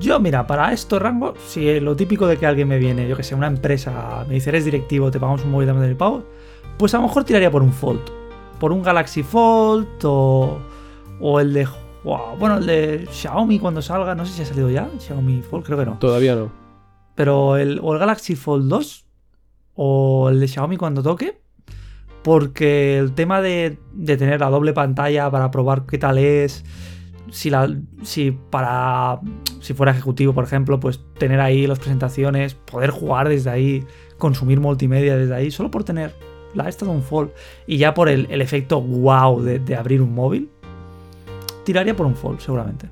Yo, 0.00 0.20
mira, 0.20 0.46
para 0.46 0.72
esto 0.72 0.98
rango, 0.98 1.34
si 1.46 1.80
lo 1.80 1.96
típico 1.96 2.26
de 2.26 2.36
que 2.36 2.46
alguien 2.46 2.68
me 2.68 2.78
viene, 2.78 3.08
yo 3.08 3.16
que 3.16 3.24
sé, 3.24 3.34
una 3.34 3.48
empresa, 3.48 4.24
me 4.28 4.34
dice, 4.34 4.50
eres 4.50 4.64
directivo, 4.64 5.10
te 5.10 5.18
pagamos 5.18 5.44
un 5.44 5.50
móvil 5.50 5.66
de 5.66 5.72
mil 5.72 5.96
pavos, 5.96 6.24
pues 6.76 6.94
a 6.94 6.98
lo 6.98 7.04
mejor 7.04 7.24
tiraría 7.24 7.50
por 7.50 7.62
un 7.62 7.72
Fold. 7.72 8.02
Por 8.60 8.72
un 8.72 8.82
Galaxy 8.82 9.22
Fold 9.22 10.04
o, 10.04 10.58
o 11.20 11.40
el 11.40 11.52
de... 11.52 11.66
wow, 12.04 12.36
bueno, 12.38 12.58
el 12.58 12.66
de 12.66 13.08
Xiaomi 13.10 13.58
cuando 13.58 13.82
salga, 13.82 14.14
no 14.14 14.24
sé 14.24 14.34
si 14.34 14.42
ha 14.42 14.46
salido 14.46 14.70
ya, 14.70 14.88
Xiaomi 14.98 15.42
Fold, 15.42 15.64
creo 15.64 15.78
que 15.78 15.86
no. 15.86 15.98
Todavía 15.98 16.36
no. 16.36 16.50
Pero 17.16 17.56
el, 17.56 17.80
o 17.82 17.92
el 17.92 17.98
Galaxy 17.98 18.36
Fold 18.36 18.68
2 18.68 19.07
o 19.80 20.28
el 20.28 20.40
de 20.40 20.48
Xiaomi 20.48 20.76
cuando 20.76 21.04
toque. 21.04 21.38
Porque 22.24 22.98
el 22.98 23.12
tema 23.12 23.40
de, 23.40 23.78
tener 24.04 24.40
la 24.40 24.50
doble 24.50 24.72
pantalla 24.72 25.30
para 25.30 25.52
probar 25.52 25.86
qué 25.86 25.98
tal 25.98 26.18
es. 26.18 26.64
Si, 27.30 27.48
la, 27.48 27.72
si 28.02 28.32
para. 28.32 29.20
Si 29.60 29.74
fuera 29.74 29.92
ejecutivo, 29.92 30.32
por 30.32 30.44
ejemplo, 30.44 30.80
pues 30.80 31.00
tener 31.18 31.40
ahí 31.40 31.66
las 31.66 31.78
presentaciones, 31.78 32.54
poder 32.54 32.90
jugar 32.90 33.28
desde 33.28 33.50
ahí, 33.50 33.84
consumir 34.18 34.58
multimedia 34.58 35.16
desde 35.16 35.34
ahí, 35.34 35.50
solo 35.50 35.70
por 35.70 35.84
tener 35.84 36.12
la 36.54 36.68
esta 36.68 36.84
de 36.84 36.90
un 36.90 37.02
Fold. 37.02 37.30
Y 37.66 37.76
ya 37.76 37.94
por 37.94 38.08
el, 38.08 38.26
el 38.30 38.42
efecto 38.42 38.80
wow 38.80 39.40
de, 39.40 39.60
de 39.60 39.76
abrir 39.76 40.02
un 40.02 40.12
móvil, 40.12 40.50
tiraría 41.64 41.94
por 41.94 42.06
un 42.06 42.16
Fold, 42.16 42.40
seguramente. 42.40 42.88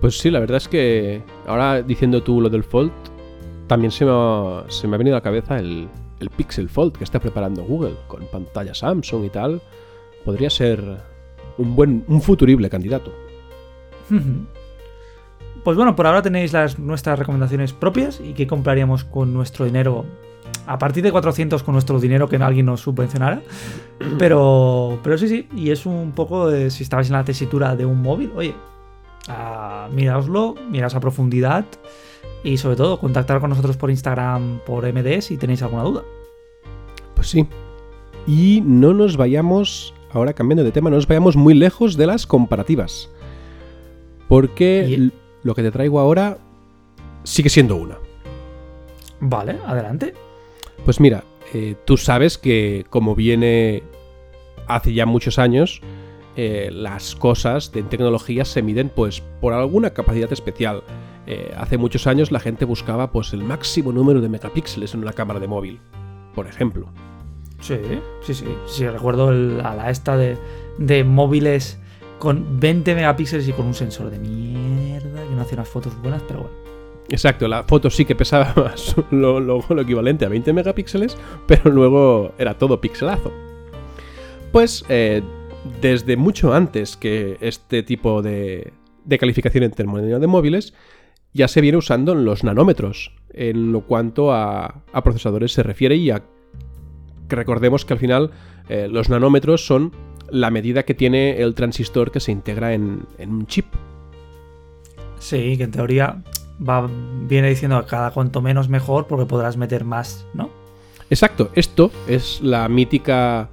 Pues 0.00 0.18
sí, 0.18 0.30
la 0.30 0.40
verdad 0.40 0.56
es 0.56 0.68
que 0.68 1.22
ahora 1.46 1.82
diciendo 1.82 2.22
tú 2.22 2.40
lo 2.40 2.48
del 2.48 2.64
Fold, 2.64 2.92
también 3.70 3.92
se 3.92 4.04
me 4.04 4.10
ha, 4.10 4.98
venido 4.98 5.14
a 5.14 5.18
la 5.18 5.22
cabeza 5.22 5.60
el, 5.60 5.88
el 6.18 6.28
Pixel 6.30 6.68
Fold 6.68 6.96
que 6.96 7.04
está 7.04 7.20
preparando 7.20 7.62
Google 7.62 7.94
con 8.08 8.26
pantalla 8.26 8.74
Samsung 8.74 9.26
y 9.26 9.30
tal. 9.30 9.62
Podría 10.24 10.50
ser 10.50 10.82
un 11.56 11.76
buen, 11.76 12.04
un 12.08 12.20
futurible 12.20 12.68
candidato. 12.68 13.12
Pues 15.62 15.76
bueno, 15.76 15.94
por 15.94 16.08
ahora 16.08 16.20
tenéis 16.20 16.52
las, 16.52 16.80
nuestras 16.80 17.16
recomendaciones 17.16 17.72
propias 17.72 18.20
y 18.20 18.32
qué 18.32 18.48
compraríamos 18.48 19.04
con 19.04 19.32
nuestro 19.32 19.66
dinero. 19.66 20.04
A 20.66 20.76
partir 20.76 21.04
de 21.04 21.12
400 21.12 21.62
con 21.62 21.74
nuestro 21.74 22.00
dinero 22.00 22.28
que 22.28 22.38
alguien 22.38 22.66
nos 22.66 22.80
subvencionara. 22.80 23.40
Pero, 24.18 24.98
pero 25.04 25.16
sí, 25.16 25.28
sí. 25.28 25.48
Y 25.54 25.70
es 25.70 25.86
un 25.86 26.10
poco 26.10 26.50
si 26.70 26.82
estabais 26.82 27.06
en 27.06 27.12
la 27.12 27.22
tesitura 27.22 27.76
de 27.76 27.86
un 27.86 28.02
móvil. 28.02 28.32
Oye, 28.34 28.52
ah, 29.28 29.88
miraoslo, 29.92 30.56
miraos 30.72 30.96
a 30.96 30.98
profundidad. 30.98 31.66
Y 32.42 32.56
sobre 32.56 32.76
todo, 32.76 32.98
contactar 32.98 33.40
con 33.40 33.50
nosotros 33.50 33.76
por 33.76 33.90
Instagram, 33.90 34.60
por 34.64 34.84
MD 34.86 35.20
si 35.20 35.36
tenéis 35.36 35.62
alguna 35.62 35.82
duda. 35.82 36.02
Pues 37.14 37.28
sí. 37.28 37.46
Y 38.26 38.62
no 38.64 38.94
nos 38.94 39.16
vayamos, 39.16 39.92
ahora 40.12 40.32
cambiando 40.32 40.64
de 40.64 40.72
tema, 40.72 40.88
no 40.90 40.96
nos 40.96 41.06
vayamos 41.06 41.36
muy 41.36 41.54
lejos 41.54 41.96
de 41.96 42.06
las 42.06 42.26
comparativas. 42.26 43.10
Porque 44.28 44.86
Y- 44.88 45.12
lo 45.42 45.54
que 45.54 45.62
te 45.62 45.70
traigo 45.70 46.00
ahora 46.00 46.38
sigue 47.24 47.50
siendo 47.50 47.76
una. 47.76 47.98
Vale, 49.20 49.58
adelante. 49.66 50.14
Pues 50.84 50.98
mira, 51.00 51.24
eh, 51.52 51.74
tú 51.84 51.96
sabes 51.96 52.38
que 52.38 52.86
como 52.88 53.14
viene 53.14 53.82
hace 54.66 54.94
ya 54.94 55.04
muchos 55.04 55.38
años, 55.38 55.82
eh, 56.36 56.70
las 56.72 57.14
cosas 57.16 57.72
de 57.72 57.82
tecnología 57.82 58.44
se 58.46 58.62
miden 58.62 58.88
pues 58.88 59.20
por 59.40 59.52
alguna 59.52 59.90
capacidad 59.90 60.32
especial. 60.32 60.82
Eh, 61.32 61.54
hace 61.56 61.78
muchos 61.78 62.08
años 62.08 62.32
la 62.32 62.40
gente 62.40 62.64
buscaba 62.64 63.12
pues 63.12 63.32
el 63.32 63.44
máximo 63.44 63.92
número 63.92 64.20
de 64.20 64.28
megapíxeles 64.28 64.94
en 64.94 65.00
una 65.02 65.12
cámara 65.12 65.38
de 65.38 65.46
móvil, 65.46 65.78
por 66.34 66.48
ejemplo. 66.48 66.88
Sí, 67.60 67.76
sí, 68.22 68.34
sí. 68.34 68.46
Sí, 68.66 68.88
recuerdo 68.88 69.30
el- 69.30 69.60
a 69.62 69.76
la 69.76 69.90
esta 69.90 70.16
de, 70.16 70.36
de 70.78 71.04
móviles 71.04 71.78
con 72.18 72.58
20 72.58 72.94
megapíxeles 72.96 73.46
y 73.48 73.52
con 73.52 73.66
un 73.66 73.74
sensor 73.74 74.10
de 74.10 74.18
mierda 74.18 75.22
que 75.22 75.34
no 75.34 75.42
hacía 75.42 75.54
unas 75.58 75.68
fotos 75.68 75.92
buenas, 76.02 76.22
pero 76.26 76.40
bueno. 76.40 76.56
Exacto, 77.08 77.46
la 77.46 77.62
foto 77.64 77.90
sí 77.90 78.04
que 78.04 78.14
pesaba 78.16 78.52
más, 78.56 78.96
lo, 79.12 79.38
lo- 79.38 79.64
lo 79.68 79.82
equivalente 79.82 80.24
a 80.24 80.28
20 80.28 80.52
megapíxeles, 80.52 81.16
pero 81.46 81.70
luego 81.70 82.32
era 82.38 82.58
todo 82.58 82.80
pixelazo. 82.80 83.30
Pues 84.52 84.84
eh, 84.88 85.22
desde 85.80 86.16
mucho 86.16 86.52
antes 86.54 86.96
que 86.96 87.36
este 87.40 87.82
tipo 87.82 88.20
de, 88.22 88.72
de 89.04 89.18
calificación 89.18 89.64
en 89.64 89.70
términos 89.70 90.20
de 90.20 90.26
móviles, 90.26 90.74
ya 91.32 91.48
se 91.48 91.60
viene 91.60 91.78
usando 91.78 92.12
en 92.12 92.24
los 92.24 92.44
nanómetros, 92.44 93.12
en 93.32 93.72
lo 93.72 93.82
cuanto 93.82 94.32
a, 94.32 94.82
a 94.92 95.02
procesadores 95.02 95.52
se 95.52 95.62
refiere 95.62 95.96
y 95.96 96.10
a 96.10 96.22
que 97.28 97.36
recordemos 97.36 97.84
que 97.84 97.92
al 97.92 97.98
final 97.98 98.30
eh, 98.68 98.88
los 98.90 99.08
nanómetros 99.08 99.64
son 99.64 99.92
la 100.30 100.50
medida 100.50 100.84
que 100.84 100.94
tiene 100.94 101.40
el 101.40 101.54
transistor 101.54 102.10
que 102.10 102.20
se 102.20 102.32
integra 102.32 102.74
en, 102.74 103.06
en 103.18 103.30
un 103.30 103.46
chip. 103.46 103.66
Sí, 105.18 105.56
que 105.56 105.64
en 105.64 105.70
teoría 105.70 106.22
va, 106.66 106.88
viene 107.28 107.48
diciendo 107.48 107.80
que 107.82 107.88
cada 107.88 108.10
cuanto 108.10 108.40
menos 108.40 108.68
mejor 108.68 109.06
porque 109.06 109.26
podrás 109.26 109.56
meter 109.56 109.84
más, 109.84 110.26
¿no? 110.34 110.50
Exacto, 111.10 111.50
esto 111.54 111.90
es 112.06 112.40
la 112.40 112.68
mítica, 112.68 113.48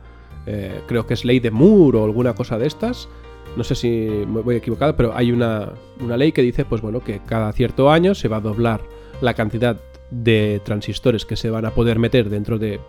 eh, 0.45 0.81
creo 0.87 1.07
que 1.07 1.15
es 1.15 1.25
ley 1.25 1.39
de 1.39 1.51
Moore 1.51 1.97
o 1.97 2.05
alguna 2.05 2.33
cosa 2.33 2.57
de 2.57 2.67
estas. 2.67 3.09
No 3.57 3.63
sé 3.63 3.75
si 3.75 3.89
me 3.89 4.41
voy 4.41 4.55
equivocado, 4.55 4.95
pero 4.95 5.15
hay 5.15 5.31
una, 5.31 5.73
una 5.99 6.15
ley 6.15 6.31
que 6.31 6.41
dice, 6.41 6.63
pues 6.63 6.81
bueno, 6.81 7.03
que 7.03 7.19
cada 7.25 7.51
cierto 7.51 7.89
año 7.91 8.15
se 8.15 8.27
va 8.27 8.37
a 8.37 8.41
doblar 8.41 8.81
la 9.19 9.33
cantidad 9.33 9.77
de 10.11 10.61
transistores 10.63 11.25
que 11.25 11.35
se 11.35 11.49
van 11.49 11.65
a 11.65 11.71
poder 11.71 11.99
meter 11.99 12.29
dentro 12.29 12.57
de 12.57 12.79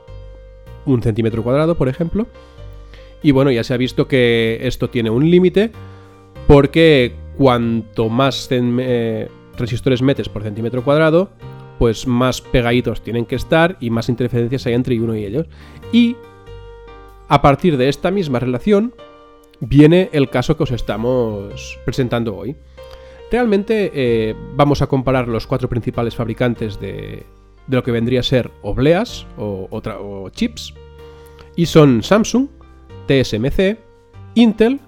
un 0.84 1.02
centímetro 1.02 1.42
cuadrado, 1.42 1.76
por 1.76 1.88
ejemplo. 1.88 2.26
Y 3.22 3.32
bueno, 3.32 3.50
ya 3.50 3.64
se 3.64 3.74
ha 3.74 3.76
visto 3.76 4.06
que 4.06 4.60
esto 4.62 4.90
tiene 4.90 5.10
un 5.10 5.30
límite 5.30 5.72
porque 6.46 7.14
cuanto 7.36 8.08
más 8.08 8.48
eh, 8.50 9.28
transistores 9.56 10.02
metes 10.02 10.28
por 10.28 10.42
centímetro 10.42 10.84
cuadrado, 10.84 11.30
pues 11.78 12.06
más 12.06 12.40
pegaditos 12.40 13.02
tienen 13.02 13.26
que 13.26 13.36
estar 13.36 13.76
y 13.80 13.90
más 13.90 14.08
interferencias 14.08 14.66
hay 14.66 14.74
entre 14.74 15.00
uno 15.00 15.14
y 15.14 15.24
ellos. 15.24 15.46
Y 15.92 16.16
a 17.28 17.42
partir 17.42 17.76
de 17.76 17.88
esta 17.88 18.10
misma 18.10 18.38
relación 18.38 18.94
viene 19.60 20.10
el 20.12 20.30
caso 20.30 20.56
que 20.56 20.62
os 20.62 20.70
estamos 20.70 21.78
presentando 21.84 22.36
hoy. 22.36 22.56
Realmente 23.30 23.90
eh, 23.94 24.34
vamos 24.54 24.80
a 24.82 24.86
comparar 24.86 25.28
los 25.28 25.46
cuatro 25.46 25.68
principales 25.68 26.16
fabricantes 26.16 26.80
de, 26.80 27.24
de 27.66 27.76
lo 27.76 27.82
que 27.82 27.92
vendría 27.92 28.20
a 28.20 28.24
ser 28.24 28.50
obleas 28.62 29.26
o, 29.36 29.68
o 29.70 30.30
chips. 30.30 30.74
Y 31.56 31.66
son 31.66 32.02
Samsung, 32.02 32.48
TSMC, 33.06 33.76
Intel 34.34 34.80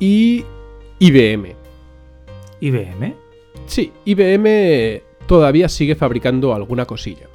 y 0.00 0.44
IBM. 0.98 1.54
IBM. 2.60 3.14
Sí, 3.66 3.92
IBM 4.04 5.02
todavía 5.26 5.68
sigue 5.68 5.94
fabricando 5.94 6.54
alguna 6.54 6.86
cosilla. 6.86 7.31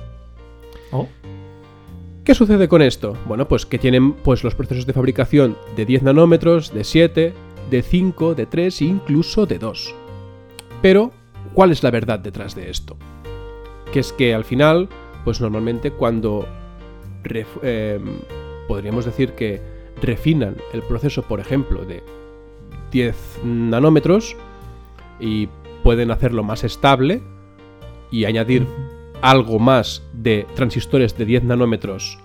¿Qué 2.28 2.36
sucede 2.36 2.68
con 2.68 2.82
esto? 2.82 3.16
Bueno, 3.26 3.48
pues 3.48 3.66
que 3.66 3.80
tienen 3.80 4.12
pues, 4.12 4.44
los 4.44 4.54
procesos 4.54 4.86
de 4.86 4.92
fabricación 4.92 5.56
de 5.78 5.86
10 5.86 6.04
nanómetros, 6.04 6.74
de 6.74 6.84
7, 6.84 7.34
de 7.70 7.82
5, 7.82 8.36
de 8.36 8.46
3 8.46 8.82
e 8.82 8.84
incluso 8.84 9.46
de 9.46 9.58
2. 9.58 9.96
Pero, 10.82 11.14
¿cuál 11.54 11.72
es 11.72 11.84
la 11.84 11.90
verdad 11.90 12.20
detrás 12.20 12.54
de 12.54 12.70
esto? 12.70 12.98
Que 13.94 14.02
es 14.02 14.12
que 14.12 14.34
al 14.34 14.44
final, 14.44 14.90
pues 15.24 15.40
normalmente 15.40 15.92
cuando 15.92 16.46
em, 17.62 18.20
podríamos 18.68 19.06
decir 19.06 19.32
que 19.32 19.62
refinan 20.02 20.58
el 20.74 20.82
proceso, 20.82 21.22
por 21.22 21.40
ejemplo, 21.40 21.86
de 21.86 22.04
10 22.92 23.16
nanómetros 23.46 24.36
y 25.22 25.48
pueden 25.82 26.12
hacerlo 26.12 26.44
más 26.44 26.66
estable 26.66 27.22
y 28.12 28.26
añadir 28.26 28.68
algo 29.22 29.60
más 29.60 30.04
de 30.14 30.46
transistores 30.56 31.18
de 31.18 31.26
10 31.26 31.44
nanómetros 31.44 32.20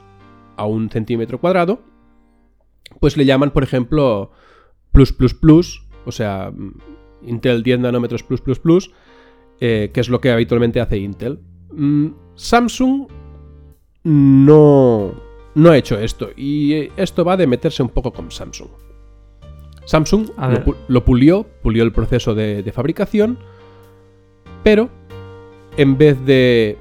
a 0.57 0.67
un 0.67 0.91
centímetro 0.91 1.39
cuadrado, 1.39 1.81
pues 3.01 3.17
le 3.17 3.25
llaman, 3.25 3.51
por 3.51 3.63
ejemplo, 3.63 4.31
plus 4.93 5.13
plus 5.13 5.35
plus, 5.35 5.87
o 6.05 6.13
sea, 6.13 6.51
mm, 6.51 7.29
Intel 7.29 7.63
10 7.63 7.81
nanómetros 7.81 8.23
plus 8.23 8.41
plus 8.41 8.59
plus, 8.59 8.91
eh, 9.61 9.91
que 9.93 10.01
es 10.01 10.09
lo 10.09 10.21
que 10.21 10.31
habitualmente 10.31 10.81
hace 10.81 10.99
Intel. 10.99 11.41
Mm, 11.73 12.09
Samsung 12.35 13.09
no, 14.05 15.15
no 15.55 15.71
ha 15.71 15.77
hecho 15.77 15.99
esto, 15.99 16.31
y 16.37 16.75
eh, 16.75 16.93
esto 16.97 17.25
va 17.25 17.37
de 17.37 17.47
meterse 17.47 17.83
un 17.83 17.89
poco 17.89 18.13
con 18.13 18.31
Samsung. 18.31 18.71
Samsung 19.85 20.31
lo, 20.87 21.05
pulió, 21.05 21.45
pulió 21.63 21.83
el 21.83 21.93
proceso 21.93 22.35
de, 22.35 22.63
de 22.63 22.73
fabricación, 22.73 23.39
pero 24.63 24.91
en 25.77 25.99
vez 25.99 26.23
de 26.25 26.79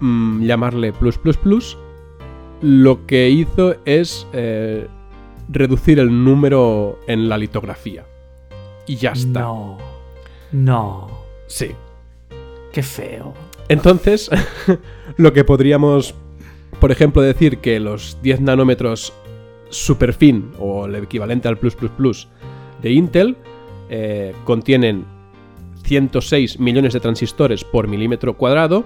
mm, 0.00 0.42
llamarle 0.44 0.92
plus 0.92 1.18
plus 1.18 1.36
plus, 1.36 1.78
lo 2.60 3.06
que 3.06 3.28
hizo 3.30 3.76
es 3.84 4.26
eh, 4.32 4.86
reducir 5.48 5.98
el 5.98 6.24
número 6.24 6.98
en 7.06 7.28
la 7.28 7.38
litografía. 7.38 8.04
Y 8.86 8.96
ya 8.96 9.12
está. 9.12 9.40
no. 9.40 9.78
No. 10.52 11.10
Sí. 11.46 11.72
Qué 12.72 12.82
feo. 12.82 13.34
Entonces, 13.68 14.30
lo 15.16 15.32
que 15.32 15.44
podríamos, 15.44 16.14
por 16.80 16.92
ejemplo, 16.92 17.22
decir 17.22 17.58
que 17.58 17.80
los 17.80 18.18
10 18.22 18.42
nanómetros 18.42 19.12
superfin 19.70 20.52
o 20.58 20.86
el 20.86 20.94
equivalente 20.96 21.48
al 21.48 21.58
plus 21.58 21.74
plus 21.74 21.90
plus 21.90 22.28
de 22.82 22.92
Intel 22.92 23.36
eh, 23.90 24.34
contienen 24.44 25.04
106 25.84 26.58
millones 26.58 26.92
de 26.92 27.00
transistores 27.00 27.64
por 27.64 27.88
milímetro 27.88 28.36
cuadrado, 28.36 28.84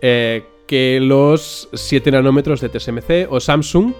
eh, 0.00 0.44
que 0.66 0.98
los 1.00 1.68
7 1.72 2.10
nanómetros 2.10 2.60
de 2.60 2.68
TSMC 2.68 3.26
o 3.30 3.40
Samsung, 3.40 3.94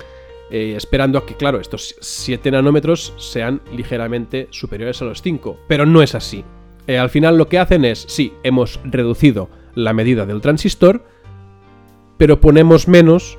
eh, 0.51 0.75
esperando 0.77 1.19
a 1.19 1.27
que, 1.27 1.35
claro, 1.35 1.61
estos 1.61 1.95
7 2.01 2.51
nanómetros 2.51 3.15
sean 3.17 3.61
ligeramente 3.75 4.49
superiores 4.51 5.01
a 5.03 5.07
los 5.07 5.23
5. 5.23 5.59
Pero 5.69 5.87
no 5.87 6.03
es 6.03 6.15
así. 6.15 6.45
Eh, 6.87 6.99
al 6.99 7.11
final 7.11 7.39
lo 7.39 7.49
que 7.49 7.59
hacen 7.59 7.85
es, 7.85 8.05
sí, 8.09 8.33
hemos 8.43 8.81
reducido 8.85 9.49
la 9.75 9.93
medida 9.93 10.27
del 10.27 10.41
transistor, 10.41 11.05
pero 12.19 12.41
ponemos 12.41 12.89
menos 12.89 13.39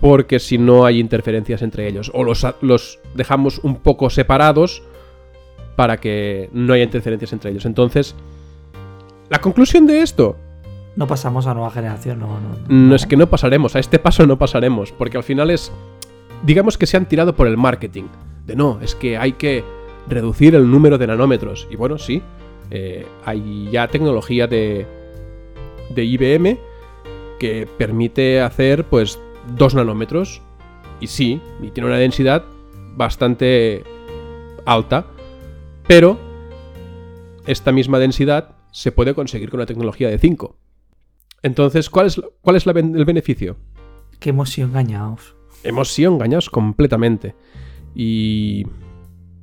porque 0.00 0.40
si 0.40 0.58
no 0.58 0.84
hay 0.84 0.98
interferencias 0.98 1.62
entre 1.62 1.86
ellos. 1.86 2.10
O 2.14 2.24
los, 2.24 2.46
los 2.60 2.98
dejamos 3.14 3.58
un 3.58 3.76
poco 3.76 4.10
separados 4.10 4.82
para 5.76 5.96
que 5.98 6.48
no 6.52 6.72
haya 6.74 6.84
interferencias 6.84 7.32
entre 7.32 7.50
ellos. 7.50 7.64
Entonces, 7.64 8.14
la 9.30 9.40
conclusión 9.40 9.86
de 9.86 10.02
esto, 10.02 10.36
No 10.94 11.06
pasamos 11.06 11.46
a 11.46 11.54
nueva 11.54 11.70
generación, 11.70 12.20
no, 12.20 12.38
no. 12.38 12.56
no 12.68 12.94
es 12.94 13.06
que 13.06 13.16
no 13.16 13.28
pasaremos, 13.28 13.74
a 13.76 13.78
este 13.78 13.98
paso 13.98 14.26
no 14.26 14.38
pasaremos, 14.38 14.92
porque 14.92 15.16
al 15.16 15.22
final 15.22 15.50
es, 15.50 15.72
digamos 16.44 16.76
que 16.76 16.86
se 16.86 16.98
han 16.98 17.06
tirado 17.06 17.34
por 17.34 17.46
el 17.46 17.56
marketing, 17.56 18.04
de 18.46 18.56
no, 18.56 18.78
es 18.82 18.94
que 18.94 19.16
hay 19.16 19.32
que 19.32 19.64
reducir 20.08 20.54
el 20.54 20.70
número 20.70 20.98
de 20.98 21.06
nanómetros. 21.06 21.66
Y 21.70 21.76
bueno, 21.76 21.96
sí, 21.96 22.22
eh, 22.70 23.06
hay 23.24 23.70
ya 23.70 23.88
tecnología 23.88 24.46
de, 24.46 24.86
de 25.94 26.04
IBM 26.04 26.58
que 27.38 27.66
permite 27.78 28.40
hacer 28.40 28.84
pues 28.84 29.18
2 29.56 29.74
nanómetros, 29.74 30.42
y 31.00 31.06
sí, 31.06 31.40
y 31.62 31.70
tiene 31.70 31.88
una 31.88 31.98
densidad 31.98 32.44
bastante 32.96 33.82
alta, 34.66 35.06
pero 35.86 36.18
esta 37.46 37.72
misma 37.72 37.98
densidad 37.98 38.56
se 38.70 38.92
puede 38.92 39.14
conseguir 39.14 39.50
con 39.50 39.60
la 39.60 39.66
tecnología 39.66 40.08
de 40.08 40.18
5. 40.18 40.56
Entonces, 41.42 41.90
¿cuál 41.90 42.06
es, 42.06 42.20
cuál 42.40 42.56
es 42.56 42.66
la 42.66 42.72
el 42.72 43.04
beneficio? 43.04 43.56
Que 44.20 44.30
hemos 44.30 44.50
sido 44.50 44.68
engañados. 44.68 45.34
Hemos 45.64 45.92
sido 45.92 46.12
engañados 46.12 46.48
completamente. 46.50 47.34
Y 47.94 48.64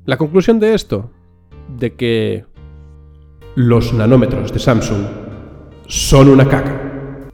la 0.06 0.16
conclusión 0.16 0.58
de 0.58 0.74
esto, 0.74 1.10
de 1.78 1.94
que 1.94 2.44
los 3.54 3.92
nanómetros 3.92 4.52
de 4.52 4.58
Samsung 4.58 5.04
son 5.86 6.28
una 6.28 6.48
caca. 6.48 7.30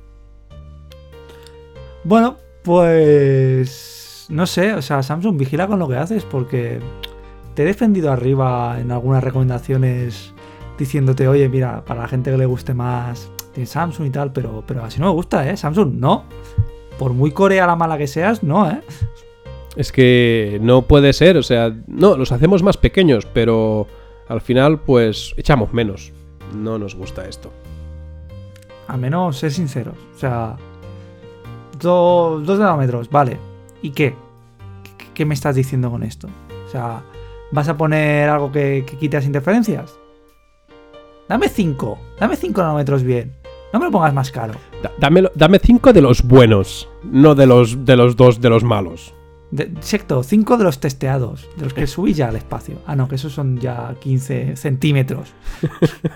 Bueno, 2.05 2.37
pues. 2.63 4.27
No 4.29 4.47
sé, 4.47 4.75
o 4.75 4.83
sea, 4.83 5.03
Samsung, 5.03 5.37
vigila 5.37 5.69
con 5.69 5.79
lo 5.79 5.89
que 5.89 5.97
haces 5.97 6.25
porque 6.25 6.81
te 7.57 7.63
he 7.63 7.67
defendido 7.67 8.13
arriba 8.13 8.79
en 8.79 8.93
algunas 8.93 9.25
recomendaciones 9.25 10.33
diciéndote, 10.79 11.27
oye, 11.27 11.49
mira, 11.49 11.85
para 11.85 12.03
la 12.03 12.09
gente 12.09 12.31
que 12.31 12.37
le 12.37 12.47
guste 12.47 12.75
más, 12.75 13.31
tiene 13.53 13.67
Samsung 13.67 14.07
y 14.07 14.11
tal, 14.11 14.33
pero, 14.33 14.63
pero 14.67 14.85
así 14.85 15.01
no 15.01 15.07
me 15.07 15.13
gusta, 15.13 15.49
¿eh? 15.51 15.57
Samsung, 15.57 15.95
no. 15.95 16.25
Por 16.99 17.13
muy 17.15 17.31
corea 17.33 17.67
la 17.67 17.75
mala 17.75 17.97
que 17.99 18.07
seas, 18.07 18.43
no, 18.43 18.71
¿eh? 18.71 18.81
Es 19.75 19.91
que 19.91 20.59
no 20.63 20.83
puede 20.83 21.13
ser, 21.13 21.37
o 21.37 21.43
sea, 21.43 21.75
no, 21.87 22.17
los 22.17 22.31
hacemos 22.33 22.63
más 22.63 22.77
pequeños, 22.77 23.27
pero 23.33 23.87
al 24.29 24.41
final 24.41 24.81
pues 24.81 25.33
echamos 25.37 25.73
menos. 25.73 26.13
No 26.55 26.79
nos 26.79 26.95
gusta 26.95 27.27
esto. 27.27 27.51
Al 28.89 28.99
menos 29.01 29.39
ser 29.39 29.51
sinceros. 29.53 29.97
O 30.15 30.19
sea, 30.19 30.57
do- 31.81 32.41
dos 32.45 32.59
nanómetros, 32.59 33.11
vale. 33.11 33.39
¿Y 33.83 33.91
qué? 33.91 34.15
¿Qué- 34.99 35.07
¿Qué 35.13 35.25
me 35.25 35.35
estás 35.35 35.57
diciendo 35.57 35.91
con 35.91 36.03
esto? 36.03 36.29
O 36.67 36.71
sea, 36.71 37.03
¿vas 37.53 37.69
a 37.69 37.77
poner 37.77 38.29
algo 38.29 38.53
que, 38.53 38.85
que 38.87 38.97
quite 38.99 39.17
las 39.17 39.27
interferencias? 39.27 39.99
Dame 41.29 41.49
5, 41.49 41.99
dame 42.21 42.37
5 42.37 42.61
nanómetros 42.63 43.03
bien. 43.03 43.33
No 43.73 43.81
me 43.81 43.87
lo 43.87 43.91
pongas 43.93 44.15
más 44.15 44.31
caro. 44.31 44.55
Da- 44.81 44.93
dame 45.35 45.59
cinco 45.59 45.93
de 45.93 46.01
los 46.01 46.23
buenos, 46.23 46.89
no 47.03 47.35
de 47.35 47.47
los, 47.47 47.85
de 47.85 47.97
los 47.97 48.17
dos 48.17 48.41
de 48.41 48.49
los 48.49 48.63
malos. 48.63 49.13
De, 49.51 49.65
exacto, 49.65 50.23
5 50.23 50.57
de 50.57 50.65
los 50.65 50.81
testeados, 50.81 51.49
de 51.57 51.65
los 51.65 51.75
que 51.75 51.87
subí 51.87 52.15
ya 52.15 52.29
al 52.29 52.37
espacio. 52.37 52.79
Ah, 52.87 52.97
no, 52.97 53.09
que 53.09 53.17
esos 53.17 53.33
son 53.33 53.59
ya 53.59 53.95
15 54.01 54.57
centímetros. 54.57 55.35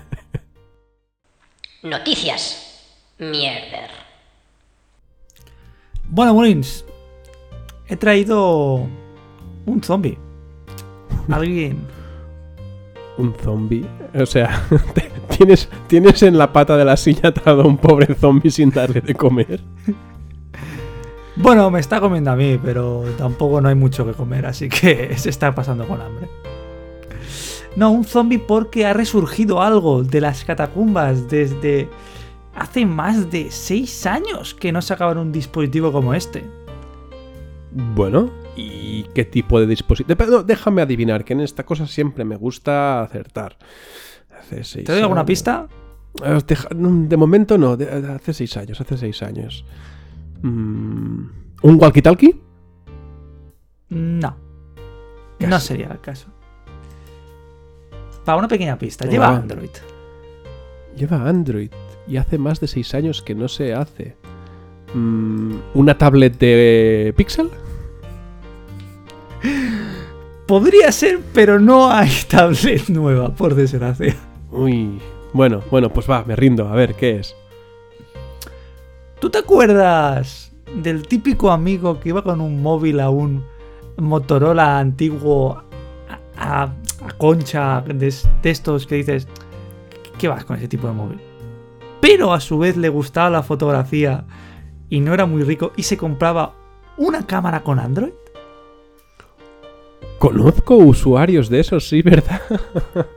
Noticias. 1.83 2.67
Mierder. 3.19 3.89
Bueno, 6.09 6.33
Molins, 6.33 6.85
he 7.87 7.95
traído 7.95 8.87
un 9.65 9.83
zombie. 9.83 10.17
Alguien. 11.31 11.79
Un 13.17 13.33
zombie. 13.43 13.85
O 14.13 14.25
sea, 14.25 14.63
te- 14.93 15.11
tienes, 15.37 15.69
tienes 15.87 16.23
en 16.23 16.37
la 16.37 16.51
pata 16.53 16.77
de 16.77 16.85
la 16.85 16.97
silla 16.97 17.29
atado 17.29 17.61
a 17.63 17.67
un 17.67 17.77
pobre 17.77 18.13
zombie 18.15 18.51
sin 18.51 18.69
darle 18.71 19.01
de 19.01 19.13
comer. 19.15 19.59
Bueno, 21.37 21.71
me 21.71 21.79
está 21.79 22.01
comiendo 22.01 22.29
a 22.29 22.35
mí, 22.35 22.59
pero 22.63 23.05
tampoco 23.17 23.61
no 23.61 23.69
hay 23.69 23.73
mucho 23.73 24.05
que 24.05 24.11
comer, 24.11 24.45
así 24.45 24.67
que 24.67 25.17
se 25.17 25.29
está 25.29 25.55
pasando 25.55 25.87
con 25.87 26.01
hambre. 26.01 26.27
No, 27.77 27.89
un 27.89 28.03
zombie 28.03 28.37
porque 28.37 28.85
ha 28.85 28.91
resurgido 28.91 29.61
algo 29.61 30.03
de 30.03 30.19
las 30.19 30.43
catacumbas 30.43 31.29
desde 31.29 31.87
hace 32.53 32.85
más 32.85 33.31
de 33.31 33.49
6 33.49 34.05
años 34.07 34.53
que 34.53 34.73
no 34.73 34.81
sacaban 34.81 35.17
un 35.17 35.31
dispositivo 35.31 35.93
como 35.93 36.13
este. 36.13 36.43
Bueno, 37.73 38.29
¿y 38.55 39.03
qué 39.15 39.23
tipo 39.25 39.59
de 39.59 39.65
dispositivo? 39.67 40.17
Pero 40.17 40.43
déjame 40.43 40.81
adivinar, 40.81 41.23
que 41.23 41.33
en 41.33 41.39
esta 41.41 41.63
cosa 41.65 41.87
siempre 41.87 42.25
me 42.25 42.35
gusta 42.35 43.01
acertar. 43.01 43.57
Hace 44.37 44.63
seis 44.63 44.85
¿Te 44.85 44.91
doy 44.91 45.01
alguna 45.01 45.21
años. 45.21 45.27
pista? 45.27 45.67
Eh, 46.25 46.39
De 47.05 47.17
momento 47.17 47.57
no, 47.57 47.77
de- 47.77 47.87
hace 48.13 48.33
seis 48.33 48.57
años, 48.57 48.81
hace 48.81 48.97
seis 48.97 49.23
años. 49.23 49.63
Mm, 50.41 51.25
¿Un 51.63 51.79
walkie-talkie? 51.79 52.41
No. 53.89 54.35
No 55.39 55.59
sería 55.59 55.87
el 55.87 56.01
caso. 56.01 56.27
Para 58.25 58.37
una 58.37 58.47
pequeña 58.47 58.77
pista, 58.77 59.05
Ah. 59.07 59.09
lleva 59.09 59.27
Android. 59.35 59.69
Lleva 60.95 61.27
Android 61.27 61.71
y 62.07 62.17
hace 62.17 62.37
más 62.37 62.59
de 62.59 62.67
seis 62.67 62.93
años 62.93 63.21
que 63.21 63.33
no 63.33 63.47
se 63.47 63.73
hace. 63.73 64.17
Mm, 64.93 65.55
¿Una 65.73 65.97
tablet 65.97 66.37
de 66.37 67.13
Pixel? 67.15 67.49
Podría 70.51 70.91
ser, 70.91 71.21
pero 71.33 71.61
no 71.61 71.89
hay 71.89 72.09
tablet 72.27 72.89
nueva, 72.89 73.33
por 73.33 73.55
desgracia. 73.55 74.17
Uy, 74.51 74.99
bueno, 75.31 75.61
bueno, 75.71 75.87
pues 75.93 76.09
va, 76.09 76.25
me 76.25 76.35
rindo. 76.35 76.67
A 76.67 76.73
ver, 76.75 76.93
¿qué 76.95 77.19
es? 77.19 77.33
¿Tú 79.21 79.29
te 79.29 79.37
acuerdas 79.37 80.51
del 80.75 81.07
típico 81.07 81.51
amigo 81.51 82.01
que 82.01 82.09
iba 82.09 82.21
con 82.21 82.41
un 82.41 82.61
móvil 82.61 82.99
a 82.99 83.09
un 83.09 83.45
Motorola 83.95 84.77
antiguo 84.77 85.63
a, 86.37 86.63
a- 86.63 86.63
a 87.07 87.11
concha 87.17 87.81
de, 87.87 88.13
de 88.43 88.49
estos 88.49 88.85
que 88.85 88.95
dices, 88.95 89.29
¿qué 90.17 90.27
vas 90.27 90.43
con 90.43 90.57
ese 90.57 90.67
tipo 90.67 90.85
de 90.87 90.93
móvil? 90.93 91.19
Pero 92.01 92.33
a 92.33 92.41
su 92.41 92.57
vez 92.57 92.75
le 92.75 92.89
gustaba 92.89 93.29
la 93.29 93.41
fotografía 93.43 94.25
y 94.89 94.99
no 94.99 95.13
era 95.13 95.25
muy 95.25 95.43
rico 95.43 95.71
y 95.77 95.83
se 95.83 95.95
compraba 95.95 96.55
una 96.97 97.25
cámara 97.25 97.63
con 97.63 97.79
Android. 97.79 98.11
Conozco 100.21 100.75
usuarios 100.75 101.49
de 101.49 101.61
esos, 101.61 101.89
sí, 101.89 102.03
¿verdad? 102.03 102.41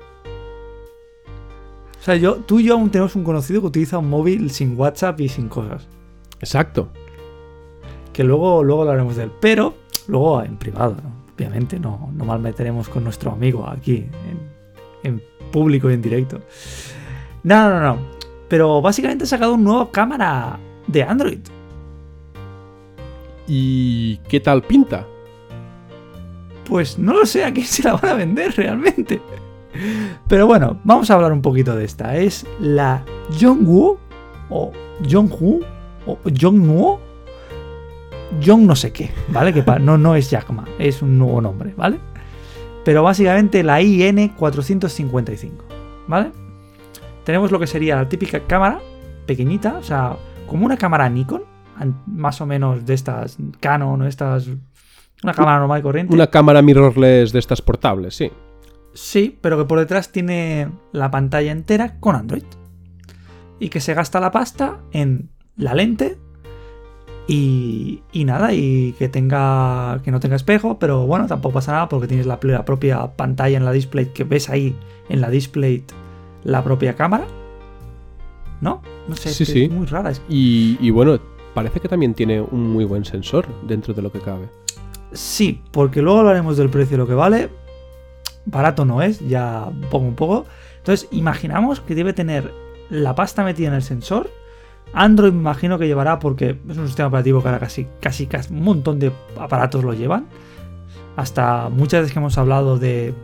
O 2.00 2.04
sea, 2.04 2.16
yo, 2.16 2.36
tú 2.36 2.60
y 2.60 2.64
yo 2.64 2.74
aún 2.74 2.90
tenemos 2.90 3.16
un 3.16 3.24
conocido 3.24 3.62
que 3.62 3.68
utiliza 3.68 3.96
un 3.96 4.10
móvil 4.10 4.50
sin 4.50 4.78
WhatsApp 4.78 5.18
y 5.20 5.28
sin 5.28 5.48
cosas. 5.48 5.88
Exacto. 6.38 6.90
que 8.12 8.24
luego, 8.24 8.62
luego 8.62 8.82
hablaremos 8.82 9.16
de 9.16 9.24
él. 9.24 9.32
Pero 9.40 9.74
luego 10.06 10.42
en 10.42 10.58
privado, 10.58 10.96
¿no? 11.02 11.14
obviamente, 11.34 11.80
no, 11.80 12.10
no 12.14 12.24
malmeteremos 12.26 12.90
con 12.90 13.04
nuestro 13.04 13.32
amigo 13.32 13.66
aquí, 13.66 14.06
en, 15.02 15.10
en 15.10 15.22
público 15.50 15.90
y 15.90 15.94
en 15.94 16.02
directo. 16.02 16.40
No, 17.42 17.70
no, 17.70 17.80
no. 17.80 17.98
Pero 18.48 18.82
básicamente 18.82 19.24
ha 19.24 19.26
sacado 19.26 19.54
una 19.54 19.64
nueva 19.64 19.90
cámara 19.90 20.58
de 20.86 21.02
Android. 21.02 21.40
¿Y 23.46 24.18
qué 24.28 24.40
tal 24.40 24.62
pinta? 24.62 25.06
Pues 26.68 26.98
no 26.98 27.12
lo 27.12 27.26
sé 27.26 27.44
a 27.44 27.52
quién 27.52 27.66
se 27.66 27.82
la 27.82 27.94
van 27.94 28.10
a 28.10 28.14
vender 28.14 28.54
realmente. 28.56 29.20
Pero 30.28 30.46
bueno, 30.46 30.80
vamos 30.84 31.10
a 31.10 31.14
hablar 31.14 31.32
un 31.32 31.42
poquito 31.42 31.74
de 31.76 31.84
esta. 31.84 32.16
Es 32.16 32.46
la 32.60 33.04
Jongwoo 33.38 33.98
o 34.50 34.72
Jonghu 35.08 35.60
o 36.06 36.18
Jongnuo. 36.38 37.00
Jong 38.44 38.62
no 38.62 38.74
sé 38.74 38.92
qué, 38.92 39.10
¿vale? 39.28 39.52
Que 39.52 39.62
no, 39.80 39.98
no 39.98 40.14
es 40.16 40.30
Jack 40.30 40.50
Ma, 40.50 40.64
es 40.78 41.02
un 41.02 41.18
nuevo 41.18 41.40
nombre, 41.40 41.74
¿vale? 41.76 42.00
Pero 42.84 43.02
básicamente 43.02 43.62
la 43.62 43.80
IN455, 43.80 45.50
¿vale? 46.08 46.32
Tenemos 47.24 47.50
lo 47.50 47.58
que 47.58 47.66
sería 47.66 47.96
la 47.96 48.08
típica 48.08 48.40
cámara 48.40 48.80
pequeñita, 49.26 49.76
o 49.78 49.82
sea, 49.82 50.16
como 50.46 50.66
una 50.66 50.76
cámara 50.76 51.08
Nikon, 51.08 51.42
más 52.06 52.40
o 52.40 52.46
menos 52.46 52.84
de 52.84 52.94
estas 52.94 53.38
Canon 53.60 54.02
o 54.02 54.06
estas... 54.06 54.50
Una 55.24 55.32
cámara 55.32 55.58
normal 55.58 55.80
y 55.80 55.82
corriente. 55.82 56.14
Una 56.14 56.26
cámara 56.26 56.60
mirrorless 56.60 57.32
de 57.32 57.38
estas 57.38 57.62
portables, 57.62 58.14
sí. 58.14 58.30
Sí, 58.92 59.38
pero 59.40 59.56
que 59.56 59.64
por 59.64 59.78
detrás 59.78 60.12
tiene 60.12 60.68
la 60.92 61.10
pantalla 61.10 61.50
entera 61.50 61.98
con 61.98 62.14
Android. 62.14 62.44
Y 63.58 63.70
que 63.70 63.80
se 63.80 63.94
gasta 63.94 64.20
la 64.20 64.30
pasta 64.30 64.80
en 64.92 65.30
la 65.56 65.74
lente 65.74 66.18
y, 67.26 68.02
y 68.12 68.24
nada, 68.24 68.52
y 68.52 68.92
que 68.98 69.08
tenga 69.08 69.98
que 70.04 70.10
no 70.10 70.20
tenga 70.20 70.36
espejo, 70.36 70.78
pero 70.78 71.06
bueno, 71.06 71.26
tampoco 71.26 71.54
pasa 71.54 71.72
nada 71.72 71.88
porque 71.88 72.06
tienes 72.06 72.26
la, 72.26 72.38
propia 72.38 73.16
pantalla 73.16 73.56
en 73.56 73.64
la 73.64 73.72
display 73.72 74.12
que 74.12 74.24
ves 74.24 74.50
ahí 74.50 74.76
en 75.08 75.22
la 75.22 75.30
display 75.30 75.84
la 76.42 76.62
propia 76.62 76.96
cámara. 76.96 77.24
¿No? 78.60 78.82
No 79.08 79.16
sé, 79.16 79.30
Sí, 79.30 79.46
sí. 79.46 79.62
es 79.64 79.70
muy 79.70 79.86
rara. 79.86 80.12
Y, 80.28 80.76
y 80.80 80.90
bueno, 80.90 81.18
parece 81.54 81.80
que 81.80 81.88
también 81.88 82.12
tiene 82.12 82.42
un 82.42 82.70
muy 82.70 82.84
buen 82.84 83.06
sensor 83.06 83.46
dentro 83.66 83.94
de 83.94 84.02
lo 84.02 84.12
que 84.12 84.20
cabe. 84.20 84.48
Sí, 85.14 85.62
porque 85.70 86.02
luego 86.02 86.20
hablaremos 86.20 86.56
del 86.56 86.68
precio 86.68 86.96
y 86.96 86.98
lo 86.98 87.06
que 87.06 87.14
vale. 87.14 87.48
Barato 88.44 88.84
no 88.84 89.00
es, 89.00 89.20
ya 89.26 89.70
pongo 89.90 90.08
un 90.08 90.14
poco. 90.14 90.44
Entonces, 90.78 91.08
imaginamos 91.12 91.80
que 91.80 91.94
debe 91.94 92.12
tener 92.12 92.52
la 92.90 93.14
pasta 93.14 93.44
metida 93.44 93.68
en 93.68 93.74
el 93.74 93.82
sensor. 93.82 94.30
Android 94.92 95.32
me 95.32 95.40
imagino 95.40 95.78
que 95.78 95.86
llevará, 95.86 96.18
porque 96.18 96.58
es 96.68 96.76
un 96.76 96.86
sistema 96.86 97.08
operativo 97.08 97.40
que 97.40 97.48
ahora 97.48 97.60
casi, 97.60 97.86
casi, 98.00 98.26
casi 98.26 98.52
un 98.52 98.62
montón 98.62 98.98
de 98.98 99.12
aparatos 99.38 99.82
lo 99.82 99.94
llevan. 99.94 100.26
Hasta 101.16 101.68
muchas 101.70 102.00
veces 102.00 102.12
que 102.12 102.18
hemos 102.18 102.36
hablado 102.36 102.76
de 102.76 103.14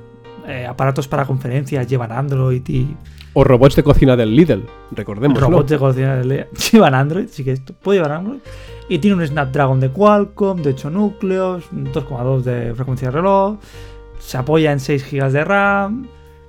eh, 0.47 0.67
aparatos 0.67 1.09
para 1.09 1.25
conferencias 1.25 1.87
llevan 1.87 2.13
Android 2.13 2.63
y 2.69 2.97
O 3.33 3.45
robots 3.45 3.77
de 3.77 3.83
cocina 3.83 4.17
del 4.17 4.35
Lidl, 4.35 4.65
recordémoslo. 4.93 5.49
robots 5.49 5.71
de 5.71 5.79
cocina 5.79 6.17
de 6.17 6.25
Lea 6.25 6.47
llevan 6.73 6.95
Android, 6.95 7.27
sí 7.29 7.45
que 7.45 7.53
esto 7.53 7.73
puede 7.75 7.99
llevar 7.99 8.13
Android. 8.13 8.41
Y 8.89 8.99
tiene 8.99 9.17
un 9.17 9.27
Snapdragon 9.27 9.79
de 9.79 9.91
Qualcomm, 9.91 10.63
de 10.63 10.71
8 10.71 10.91
núcleos, 10.91 11.71
2,2 11.73 12.43
de 12.43 12.75
frecuencia 12.75 13.09
de 13.09 13.13
reloj, 13.13 13.59
se 14.19 14.37
apoya 14.37 14.73
en 14.73 14.81
6 14.81 15.07
GB 15.11 15.31
de 15.31 15.45
RAM. 15.45 16.09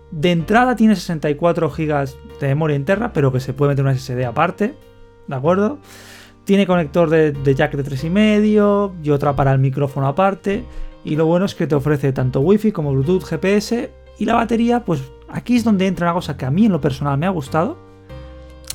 De 0.09 0.31
entrada 0.31 0.75
tiene 0.75 0.95
64 0.95 1.69
GB 1.69 2.09
de 2.39 2.47
memoria 2.47 2.75
interna, 2.75 3.13
pero 3.13 3.31
que 3.31 3.39
se 3.39 3.53
puede 3.53 3.69
meter 3.69 3.85
una 3.85 3.95
SSD 3.95 4.25
aparte, 4.25 4.73
¿de 5.27 5.35
acuerdo? 5.35 5.77
Tiene 6.43 6.65
conector 6.65 7.09
de, 7.09 7.31
de 7.31 7.55
jack 7.55 7.75
de 7.75 7.85
3,5 7.85 8.93
y 9.03 9.09
otra 9.11 9.35
para 9.35 9.53
el 9.53 9.59
micrófono 9.59 10.07
aparte. 10.07 10.65
Y 11.03 11.15
lo 11.15 11.25
bueno 11.25 11.45
es 11.45 11.55
que 11.55 11.67
te 11.67 11.75
ofrece 11.75 12.13
tanto 12.13 12.41
Wi-Fi 12.41 12.71
como 12.71 12.91
Bluetooth, 12.93 13.23
GPS 13.23 13.91
y 14.19 14.25
la 14.25 14.35
batería, 14.35 14.85
pues 14.85 15.01
aquí 15.29 15.55
es 15.55 15.63
donde 15.63 15.87
entra 15.87 16.07
una 16.07 16.13
cosa 16.13 16.37
que 16.37 16.45
a 16.45 16.51
mí 16.51 16.65
en 16.67 16.71
lo 16.71 16.81
personal 16.81 17.17
me 17.17 17.25
ha 17.25 17.29
gustado. 17.31 17.77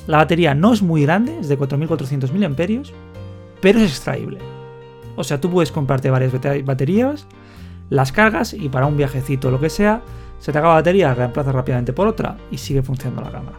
La 0.07 0.17
batería 0.17 0.53
no 0.53 0.73
es 0.73 0.81
muy 0.81 1.03
grande, 1.03 1.39
es 1.39 1.47
de 1.47 1.57
4400 1.57 2.33
mAh, 2.33 2.49
pero 3.61 3.79
es 3.79 3.91
extraíble. 3.91 4.39
O 5.15 5.23
sea, 5.23 5.39
tú 5.41 5.49
puedes 5.49 5.71
comprarte 5.71 6.09
varias 6.09 6.33
bate- 6.33 6.63
baterías, 6.63 7.27
las 7.89 8.11
cargas 8.11 8.53
y 8.53 8.69
para 8.69 8.85
un 8.87 8.97
viajecito 8.97 9.47
o 9.47 9.51
lo 9.51 9.59
que 9.59 9.69
sea, 9.69 10.01
se 10.39 10.51
te 10.51 10.57
acaba 10.57 10.73
la 10.75 10.79
batería, 10.81 11.13
reemplaza 11.13 11.51
rápidamente 11.51 11.93
por 11.93 12.07
otra 12.07 12.37
y 12.51 12.57
sigue 12.57 12.83
funcionando 12.83 13.23
la 13.23 13.31
cámara. 13.31 13.57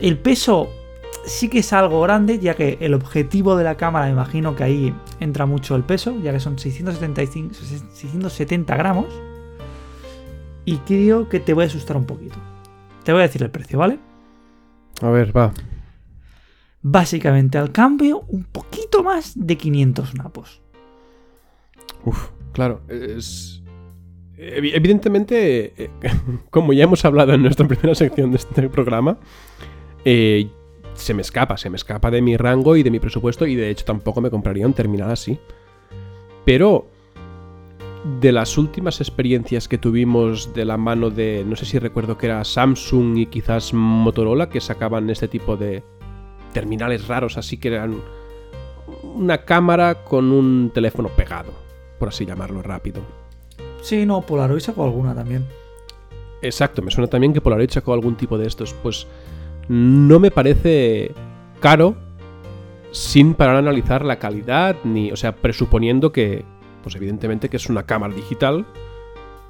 El 0.00 0.18
peso 0.18 0.68
sí 1.26 1.48
que 1.48 1.58
es 1.60 1.72
algo 1.72 2.00
grande, 2.02 2.38
ya 2.38 2.54
que 2.54 2.78
el 2.80 2.94
objetivo 2.94 3.56
de 3.56 3.64
la 3.64 3.76
cámara, 3.76 4.06
me 4.06 4.12
imagino 4.12 4.54
que 4.56 4.64
ahí 4.64 4.94
entra 5.20 5.46
mucho 5.46 5.76
el 5.76 5.82
peso, 5.84 6.14
ya 6.22 6.32
que 6.32 6.40
son 6.40 6.58
675, 6.58 7.54
670 7.54 8.76
gramos. 8.76 9.06
Y 10.64 10.78
creo 10.78 11.28
que 11.28 11.40
te 11.40 11.52
voy 11.52 11.64
a 11.64 11.66
asustar 11.66 11.96
un 11.96 12.04
poquito. 12.06 12.36
Te 13.04 13.12
voy 13.12 13.20
a 13.20 13.24
decir 13.26 13.42
el 13.42 13.50
precio, 13.50 13.78
¿vale? 13.78 13.98
A 15.02 15.10
ver, 15.10 15.36
va. 15.36 15.52
Básicamente 16.82 17.58
al 17.58 17.72
cambio, 17.72 18.20
un 18.28 18.44
poquito 18.44 19.02
más 19.02 19.32
de 19.34 19.56
500 19.56 20.14
napos. 20.14 20.62
Uf, 22.04 22.28
claro, 22.52 22.82
es, 22.88 23.62
Evi- 24.36 24.72
Evidentemente, 24.74 25.72
eh, 25.84 25.90
como 26.50 26.72
ya 26.72 26.84
hemos 26.84 27.04
hablado 27.04 27.32
en 27.34 27.42
nuestra 27.42 27.66
primera 27.66 27.94
sección 27.94 28.30
de 28.30 28.36
este 28.36 28.68
programa, 28.68 29.18
eh, 30.04 30.50
se 30.94 31.14
me 31.14 31.22
escapa, 31.22 31.56
se 31.56 31.70
me 31.70 31.76
escapa 31.76 32.10
de 32.10 32.22
mi 32.22 32.36
rango 32.36 32.76
y 32.76 32.82
de 32.82 32.90
mi 32.90 33.00
presupuesto 33.00 33.46
y 33.46 33.54
de 33.54 33.70
hecho 33.70 33.84
tampoco 33.84 34.20
me 34.20 34.30
compraría 34.30 34.66
un 34.66 34.72
terminal 34.72 35.10
así. 35.10 35.38
Pero 36.44 36.86
de 38.20 38.32
las 38.32 38.58
últimas 38.58 39.00
experiencias 39.00 39.66
que 39.66 39.78
tuvimos 39.78 40.52
de 40.52 40.64
la 40.64 40.76
mano 40.76 41.10
de, 41.10 41.44
no 41.46 41.56
sé 41.56 41.64
si 41.64 41.78
recuerdo 41.78 42.18
que 42.18 42.26
era 42.26 42.44
Samsung 42.44 43.16
y 43.16 43.26
quizás 43.26 43.72
Motorola, 43.72 44.50
que 44.50 44.60
sacaban 44.60 45.08
este 45.08 45.28
tipo 45.28 45.56
de 45.56 45.82
terminales 46.52 47.08
raros, 47.08 47.38
así 47.38 47.56
que 47.56 47.68
eran 47.68 48.00
una 49.02 49.44
cámara 49.44 50.04
con 50.04 50.32
un 50.32 50.70
teléfono 50.72 51.08
pegado, 51.08 51.52
por 51.98 52.08
así 52.08 52.26
llamarlo 52.26 52.62
rápido. 52.62 53.02
Sí, 53.80 54.06
no, 54.06 54.20
Polaroid 54.22 54.60
sacó 54.60 54.84
alguna 54.84 55.14
también. 55.14 55.46
Exacto, 56.42 56.82
me 56.82 56.90
suena 56.90 57.08
también 57.08 57.32
que 57.32 57.40
Polaroid 57.40 57.70
sacó 57.70 57.94
algún 57.94 58.16
tipo 58.16 58.36
de 58.36 58.46
estos. 58.46 58.74
Pues 58.82 59.06
no 59.68 60.18
me 60.18 60.30
parece 60.30 61.12
caro 61.60 61.96
sin 62.90 63.34
parar 63.34 63.56
a 63.56 63.58
analizar 63.58 64.04
la 64.04 64.18
calidad, 64.18 64.76
ni, 64.84 65.10
o 65.10 65.16
sea, 65.16 65.34
presuponiendo 65.34 66.12
que, 66.12 66.44
pues 66.82 66.94
evidentemente 66.94 67.48
que 67.48 67.56
es 67.56 67.68
una 67.68 67.84
cámara 67.84 68.14
digital 68.14 68.66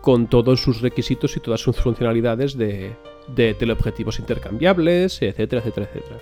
con 0.00 0.28
todos 0.28 0.62
sus 0.62 0.80
requisitos 0.80 1.36
y 1.36 1.40
todas 1.40 1.60
sus 1.60 1.76
funcionalidades 1.76 2.56
de, 2.56 2.96
de 3.34 3.54
teleobjetivos 3.54 4.18
intercambiables, 4.18 5.20
etcétera, 5.22 5.60
etcétera, 5.60 5.86
etcétera. 5.86 6.18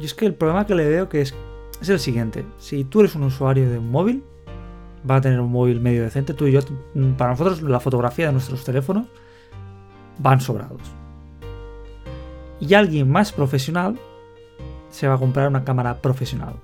Y 0.00 0.04
es 0.04 0.14
que 0.14 0.26
el 0.26 0.34
problema 0.34 0.66
que 0.66 0.74
le 0.74 0.88
veo 0.88 1.08
que 1.08 1.20
es, 1.20 1.34
es 1.80 1.88
el 1.88 2.00
siguiente. 2.00 2.44
Si 2.58 2.84
tú 2.84 3.00
eres 3.00 3.14
un 3.14 3.22
usuario 3.24 3.70
de 3.70 3.78
un 3.78 3.90
móvil, 3.90 4.24
va 5.08 5.16
a 5.16 5.20
tener 5.20 5.40
un 5.40 5.52
móvil 5.52 5.80
medio 5.80 6.02
decente. 6.02 6.34
Tú 6.34 6.46
y 6.46 6.52
yo, 6.52 6.60
para 7.16 7.30
nosotros, 7.30 7.62
la 7.62 7.80
fotografía 7.80 8.26
de 8.26 8.32
nuestros 8.32 8.64
teléfonos 8.64 9.06
van 10.18 10.40
sobrados. 10.40 10.80
Y 12.60 12.74
alguien 12.74 13.10
más 13.10 13.32
profesional 13.32 13.98
se 14.90 15.08
va 15.08 15.14
a 15.14 15.18
comprar 15.18 15.48
una 15.48 15.64
cámara 15.64 16.00
profesional. 16.00 16.54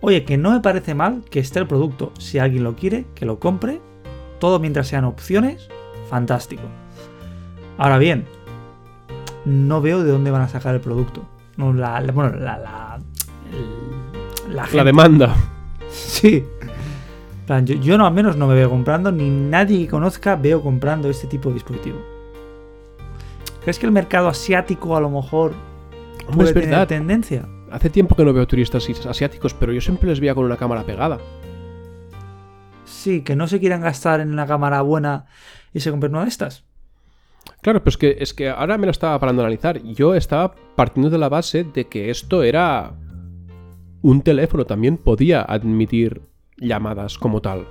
Oye, 0.00 0.24
que 0.24 0.36
no 0.36 0.50
me 0.50 0.60
parece 0.60 0.94
mal 0.94 1.22
que 1.30 1.38
esté 1.38 1.60
el 1.60 1.66
producto. 1.68 2.12
Si 2.18 2.38
alguien 2.38 2.64
lo 2.64 2.74
quiere, 2.74 3.06
que 3.14 3.24
lo 3.24 3.38
compre. 3.38 3.80
Todo 4.40 4.58
mientras 4.58 4.88
sean 4.88 5.04
opciones, 5.04 5.68
fantástico. 6.10 6.62
Ahora 7.78 7.98
bien, 7.98 8.26
no 9.44 9.80
veo 9.80 10.02
de 10.02 10.10
dónde 10.10 10.32
van 10.32 10.42
a 10.42 10.48
sacar 10.48 10.74
el 10.74 10.80
producto. 10.80 11.22
No, 11.56 11.72
la, 11.72 12.00
la- 12.00 12.12
bueno, 12.12 12.36
la, 12.36 12.58
la, 14.48 14.84
demanda. 14.84 15.34
Sí. 15.90 16.42
Yo, 17.64 17.74
yo 17.74 17.98
no 17.98 18.06
al 18.06 18.14
menos 18.14 18.34
no 18.36 18.46
me 18.46 18.54
veo 18.54 18.70
comprando, 18.70 19.12
ni 19.12 19.28
nadie 19.28 19.80
que 19.84 19.88
conozca 19.88 20.36
veo 20.36 20.62
comprando 20.62 21.10
este 21.10 21.26
tipo 21.26 21.50
de 21.50 21.54
dispositivo. 21.54 21.98
¿Crees 23.62 23.78
que 23.78 23.86
el 23.86 23.92
mercado 23.92 24.28
asiático 24.28 24.96
a 24.96 25.00
lo 25.00 25.08
mejor 25.08 25.54
puede 26.34 26.48
es 26.48 26.54
tener 26.54 26.70
verdad. 26.70 26.88
tendencia? 26.88 27.48
Hace 27.70 27.90
tiempo 27.90 28.16
que 28.16 28.24
no 28.24 28.32
veo 28.32 28.46
turistas 28.46 28.88
asiáticos, 29.06 29.54
pero 29.54 29.72
yo 29.72 29.80
siempre 29.80 30.08
les 30.08 30.20
veía 30.20 30.34
con 30.34 30.44
una 30.44 30.56
cámara 30.56 30.82
pegada. 30.82 31.18
Sí, 32.84 33.22
que 33.22 33.36
no 33.36 33.46
se 33.46 33.60
quieran 33.60 33.80
gastar 33.80 34.20
en 34.20 34.32
una 34.32 34.46
cámara 34.46 34.82
buena 34.82 35.26
y 35.72 35.80
se 35.80 35.90
compren 35.90 36.12
una 36.12 36.24
de 36.24 36.28
estas. 36.28 36.64
Claro, 37.60 37.82
pues 37.82 37.96
que 37.96 38.16
es 38.18 38.34
que 38.34 38.50
ahora 38.50 38.76
me 38.78 38.86
lo 38.86 38.90
estaba 38.90 39.18
parando 39.18 39.42
a 39.42 39.46
analizar. 39.46 39.80
Yo 39.82 40.14
estaba 40.14 40.54
partiendo 40.74 41.08
de 41.08 41.18
la 41.18 41.28
base 41.28 41.64
de 41.64 41.86
que 41.86 42.10
esto 42.10 42.42
era 42.42 42.94
un 44.02 44.22
teléfono, 44.22 44.64
también 44.64 44.96
podía 44.96 45.42
admitir 45.42 46.22
llamadas 46.56 47.16
como 47.16 47.40
tal. 47.40 47.66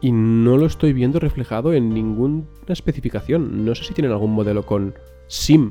Y 0.00 0.12
no 0.12 0.56
lo 0.56 0.66
estoy 0.66 0.92
viendo 0.92 1.18
reflejado 1.18 1.72
en 1.72 1.92
ninguna 1.92 2.44
especificación. 2.68 3.64
No 3.64 3.74
sé 3.74 3.84
si 3.84 3.94
tienen 3.94 4.12
algún 4.12 4.32
modelo 4.32 4.64
con 4.66 4.94
SIM. 5.26 5.70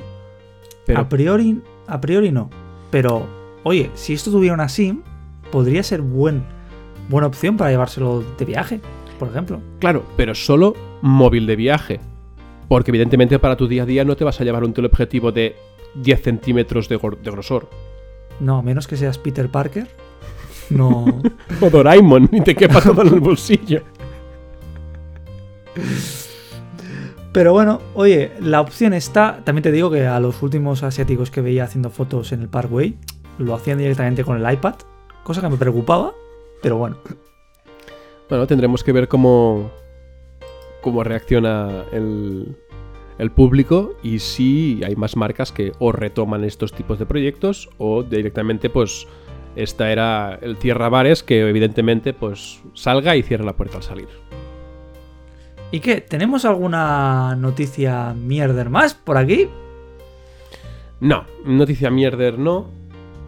Pero 0.85 0.99
A 0.99 1.09
priori, 1.09 1.61
a 1.87 2.01
priori 2.01 2.31
no. 2.31 2.49
Pero, 2.91 3.27
oye, 3.63 3.91
si 3.93 4.13
esto 4.13 4.31
tuviera 4.31 4.53
una 4.53 4.69
SIM, 4.69 5.01
podría 5.51 5.83
ser 5.83 6.01
buen, 6.01 6.43
buena 7.09 7.27
opción 7.27 7.57
para 7.57 7.71
llevárselo 7.71 8.23
de 8.37 8.45
viaje, 8.45 8.81
por 9.19 9.29
ejemplo. 9.29 9.61
claro, 9.79 10.03
pero 10.17 10.35
solo 10.35 10.73
móvil 11.01 11.45
de 11.45 11.55
viaje. 11.55 11.99
Porque 12.67 12.91
evidentemente 12.91 13.37
para 13.39 13.57
tu 13.57 13.67
día 13.67 13.83
a 13.83 13.85
día 13.85 14.03
no 14.05 14.15
te 14.15 14.23
vas 14.23 14.41
a 14.41 14.43
llevar 14.43 14.63
un 14.63 14.73
teleobjetivo 14.73 15.31
de 15.31 15.55
10 15.95 16.21
centímetros 16.21 16.89
de, 16.89 16.97
grosor. 16.97 17.69
No, 18.39 18.57
a 18.57 18.61
menos 18.61 18.87
que 18.87 18.97
seas 18.97 19.17
Peter 19.17 19.49
Parker. 19.49 19.87
No. 20.69 21.05
O 21.61 21.69
Doraemon 21.69 22.29
y 22.31 22.41
te 22.41 22.55
quepa 22.55 22.81
todo 22.83 23.03
en 23.03 23.13
el 23.13 23.19
bolsillo. 23.19 23.83
Pero 27.35 27.51
bueno, 27.51 27.81
oye, 27.95 28.31
la 28.39 28.61
opción 28.61 28.93
está. 28.93 29.41
También 29.43 29.63
te 29.63 29.71
digo 29.73 29.91
que 29.91 30.07
a 30.07 30.21
los 30.21 30.41
últimos 30.41 30.83
asiáticos 30.83 31.31
que 31.31 31.41
veía 31.41 31.65
haciendo 31.65 31.89
fotos 31.89 32.31
en 32.31 32.41
el 32.41 32.47
Parkway, 32.47 32.97
lo 33.37 33.53
hacían 33.53 33.77
directamente 33.77 34.23
con 34.23 34.41
el 34.41 34.53
iPad, 34.53 34.75
cosa 35.23 35.41
que 35.41 35.49
me 35.49 35.57
preocupaba, 35.57 36.13
pero 36.61 36.77
bueno. 36.77 36.97
Bueno, 38.29 38.47
tendremos 38.47 38.83
que 38.83 38.91
ver 38.91 39.07
cómo, 39.07 39.69
cómo 40.81 41.03
reacciona 41.03 41.83
el, 41.91 42.55
público 43.35 43.95
y 44.01 44.19
si 44.19 44.81
hay 44.85 44.95
más 44.95 45.15
marcas 45.15 45.51
que 45.51 45.73
o 45.79 45.91
retoman 45.91 46.43
estos 46.43 46.73
tipos 46.73 46.99
de 46.99 47.05
proyectos 47.05 47.69
o 47.77 48.03
directamente 48.03 48.69
pues 48.69 49.07
esta 49.55 49.91
era 49.91 50.37
el 50.41 50.57
cierra 50.57 50.89
bares 50.89 51.23
que 51.23 51.47
evidentemente 51.47 52.13
pues 52.13 52.61
salga 52.73 53.15
y 53.15 53.23
cierra 53.23 53.45
la 53.45 53.57
puerta 53.57 53.77
al 53.77 53.83
salir. 53.83 54.07
¿Y 55.71 55.79
qué? 55.79 56.01
¿Tenemos 56.01 56.45
alguna 56.45 57.35
noticia 57.35 58.13
mierder 58.13 58.69
más 58.69 58.93
por 58.93 59.17
aquí? 59.17 59.49
No, 60.99 61.25
noticia 61.43 61.89
mierder 61.89 62.39
no, 62.39 62.69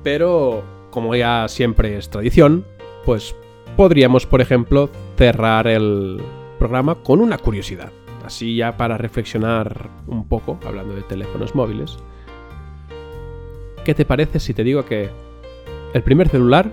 pero 0.03 0.63
como 0.89 1.15
ya 1.15 1.47
siempre 1.47 1.97
es 1.97 2.09
tradición, 2.09 2.65
pues 3.05 3.35
podríamos, 3.75 4.25
por 4.25 4.41
ejemplo, 4.41 4.89
cerrar 5.17 5.67
el 5.67 6.21
programa 6.57 6.95
con 6.95 7.21
una 7.21 7.38
curiosidad. 7.38 7.91
Así 8.25 8.55
ya 8.55 8.77
para 8.77 8.97
reflexionar 8.97 9.89
un 10.07 10.27
poco, 10.27 10.59
hablando 10.65 10.93
de 10.95 11.01
teléfonos 11.03 11.55
móviles. 11.55 11.97
¿Qué 13.85 13.93
te 13.93 14.05
parece 14.05 14.39
si 14.39 14.53
te 14.53 14.63
digo 14.63 14.83
que 14.85 15.09
el 15.93 16.03
primer 16.03 16.27
celular 16.27 16.71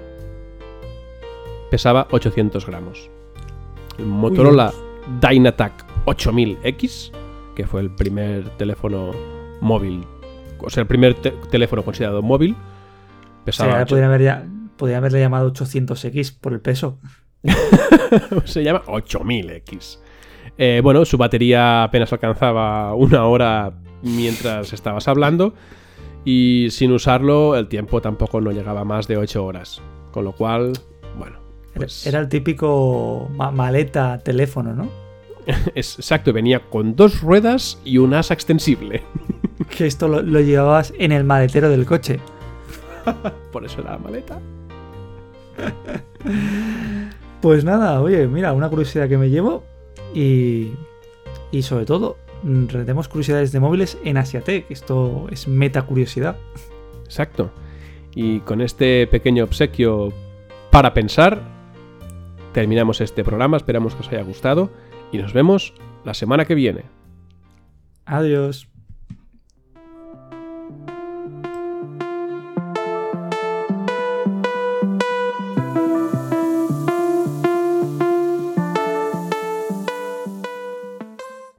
pesaba 1.71 2.09
800 2.11 2.67
gramos? 2.67 3.09
El 3.99 4.07
Motorola 4.07 4.73
Dynatac 5.21 5.73
8000X, 6.07 7.13
que 7.55 7.67
fue 7.67 7.81
el 7.81 7.91
primer 7.91 8.49
teléfono 8.57 9.11
móvil, 9.61 10.05
o 10.59 10.71
sea, 10.71 10.81
el 10.83 10.87
primer 10.87 11.15
te- 11.15 11.33
teléfono 11.51 11.83
considerado 11.83 12.23
móvil, 12.23 12.55
O 13.43 13.45
pesaba 13.45 13.73
sea, 13.73 13.83
ocho- 13.83 13.91
podrían, 13.91 14.09
haber 14.11 14.23
ya- 14.23 14.47
podrían 14.77 14.99
haberle 14.99 15.21
llamado 15.21 15.53
800X 15.53 16.39
por 16.41 16.53
el 16.53 16.61
peso. 16.61 16.99
se 18.45 18.63
llama 18.65 18.83
8000X. 18.87 19.99
Eh, 20.57 20.81
bueno, 20.83 21.05
su 21.05 21.17
batería 21.19 21.83
apenas 21.85 22.13
alcanzaba 22.13 22.95
una 22.95 23.25
hora 23.27 23.73
mientras 24.03 24.73
estabas 24.73 25.09
hablando 25.09 25.55
y 26.25 26.69
sin 26.71 26.93
usarlo 26.93 27.57
el 27.57 27.69
tiempo 27.69 28.01
tampoco 28.01 28.41
no 28.41 28.51
llegaba 28.53 28.85
más 28.85 29.09
de 29.09 29.17
8 29.17 29.45
horas. 29.45 29.83
Con 30.13 30.25
lo 30.25 30.33
cual, 30.33 30.73
pues 31.75 32.07
Era 32.07 32.21
el 32.21 32.29
típico 32.29 33.29
ma- 33.35 33.51
maleta 33.51 34.19
teléfono, 34.19 34.75
¿no? 34.75 34.89
exacto, 35.75 36.33
venía 36.33 36.61
con 36.61 36.97
dos 36.97 37.21
ruedas 37.21 37.79
y 37.85 37.99
un 37.99 38.15
asa 38.15 38.35
extensible. 38.35 39.03
Que 39.77 39.87
esto 39.87 40.09
lo, 40.09 40.21
lo 40.21 40.41
llevabas 40.41 40.93
en 40.99 41.13
el 41.13 41.25
maletero 41.25 41.69
del 41.71 41.87
coche. 41.87 42.19
Por 43.53 43.65
eso 43.65 43.81
era 43.81 43.97
maleta. 43.99 44.41
Pues 47.41 47.65
nada, 47.65 48.01
oye, 48.01 48.27
mira, 48.27 48.53
una 48.53 48.69
curiosidad 48.69 49.09
que 49.09 49.19
me 49.19 49.31
llevo 49.31 49.63
y, 50.15 50.73
y 51.53 51.63
sobre 51.63 51.85
todo, 51.85 52.17
mm, 52.43 52.67
rendemos 52.69 53.09
curiosidades 53.09 53.53
de 53.53 53.61
móviles 53.61 53.99
en 54.05 54.17
Asiatec. 54.17 54.71
Esto 54.71 55.27
es 55.31 55.47
meta 55.47 55.83
curiosidad. 55.83 56.37
Exacto. 57.05 57.51
Y 58.15 58.41
con 58.41 58.61
este 58.61 59.07
pequeño 59.07 59.45
obsequio 59.45 60.13
para 60.71 60.95
pensar, 60.95 61.43
terminamos 62.55 63.03
este 63.03 63.23
programa. 63.23 63.59
Esperamos 63.59 63.95
que 63.95 64.01
os 64.01 64.09
haya 64.09 64.23
gustado 64.23 64.71
y 65.13 65.19
nos 65.19 65.35
vemos 65.35 65.75
la 66.05 66.15
semana 66.15 66.47
que 66.47 66.55
viene. 66.55 66.85
Adiós. 68.07 68.74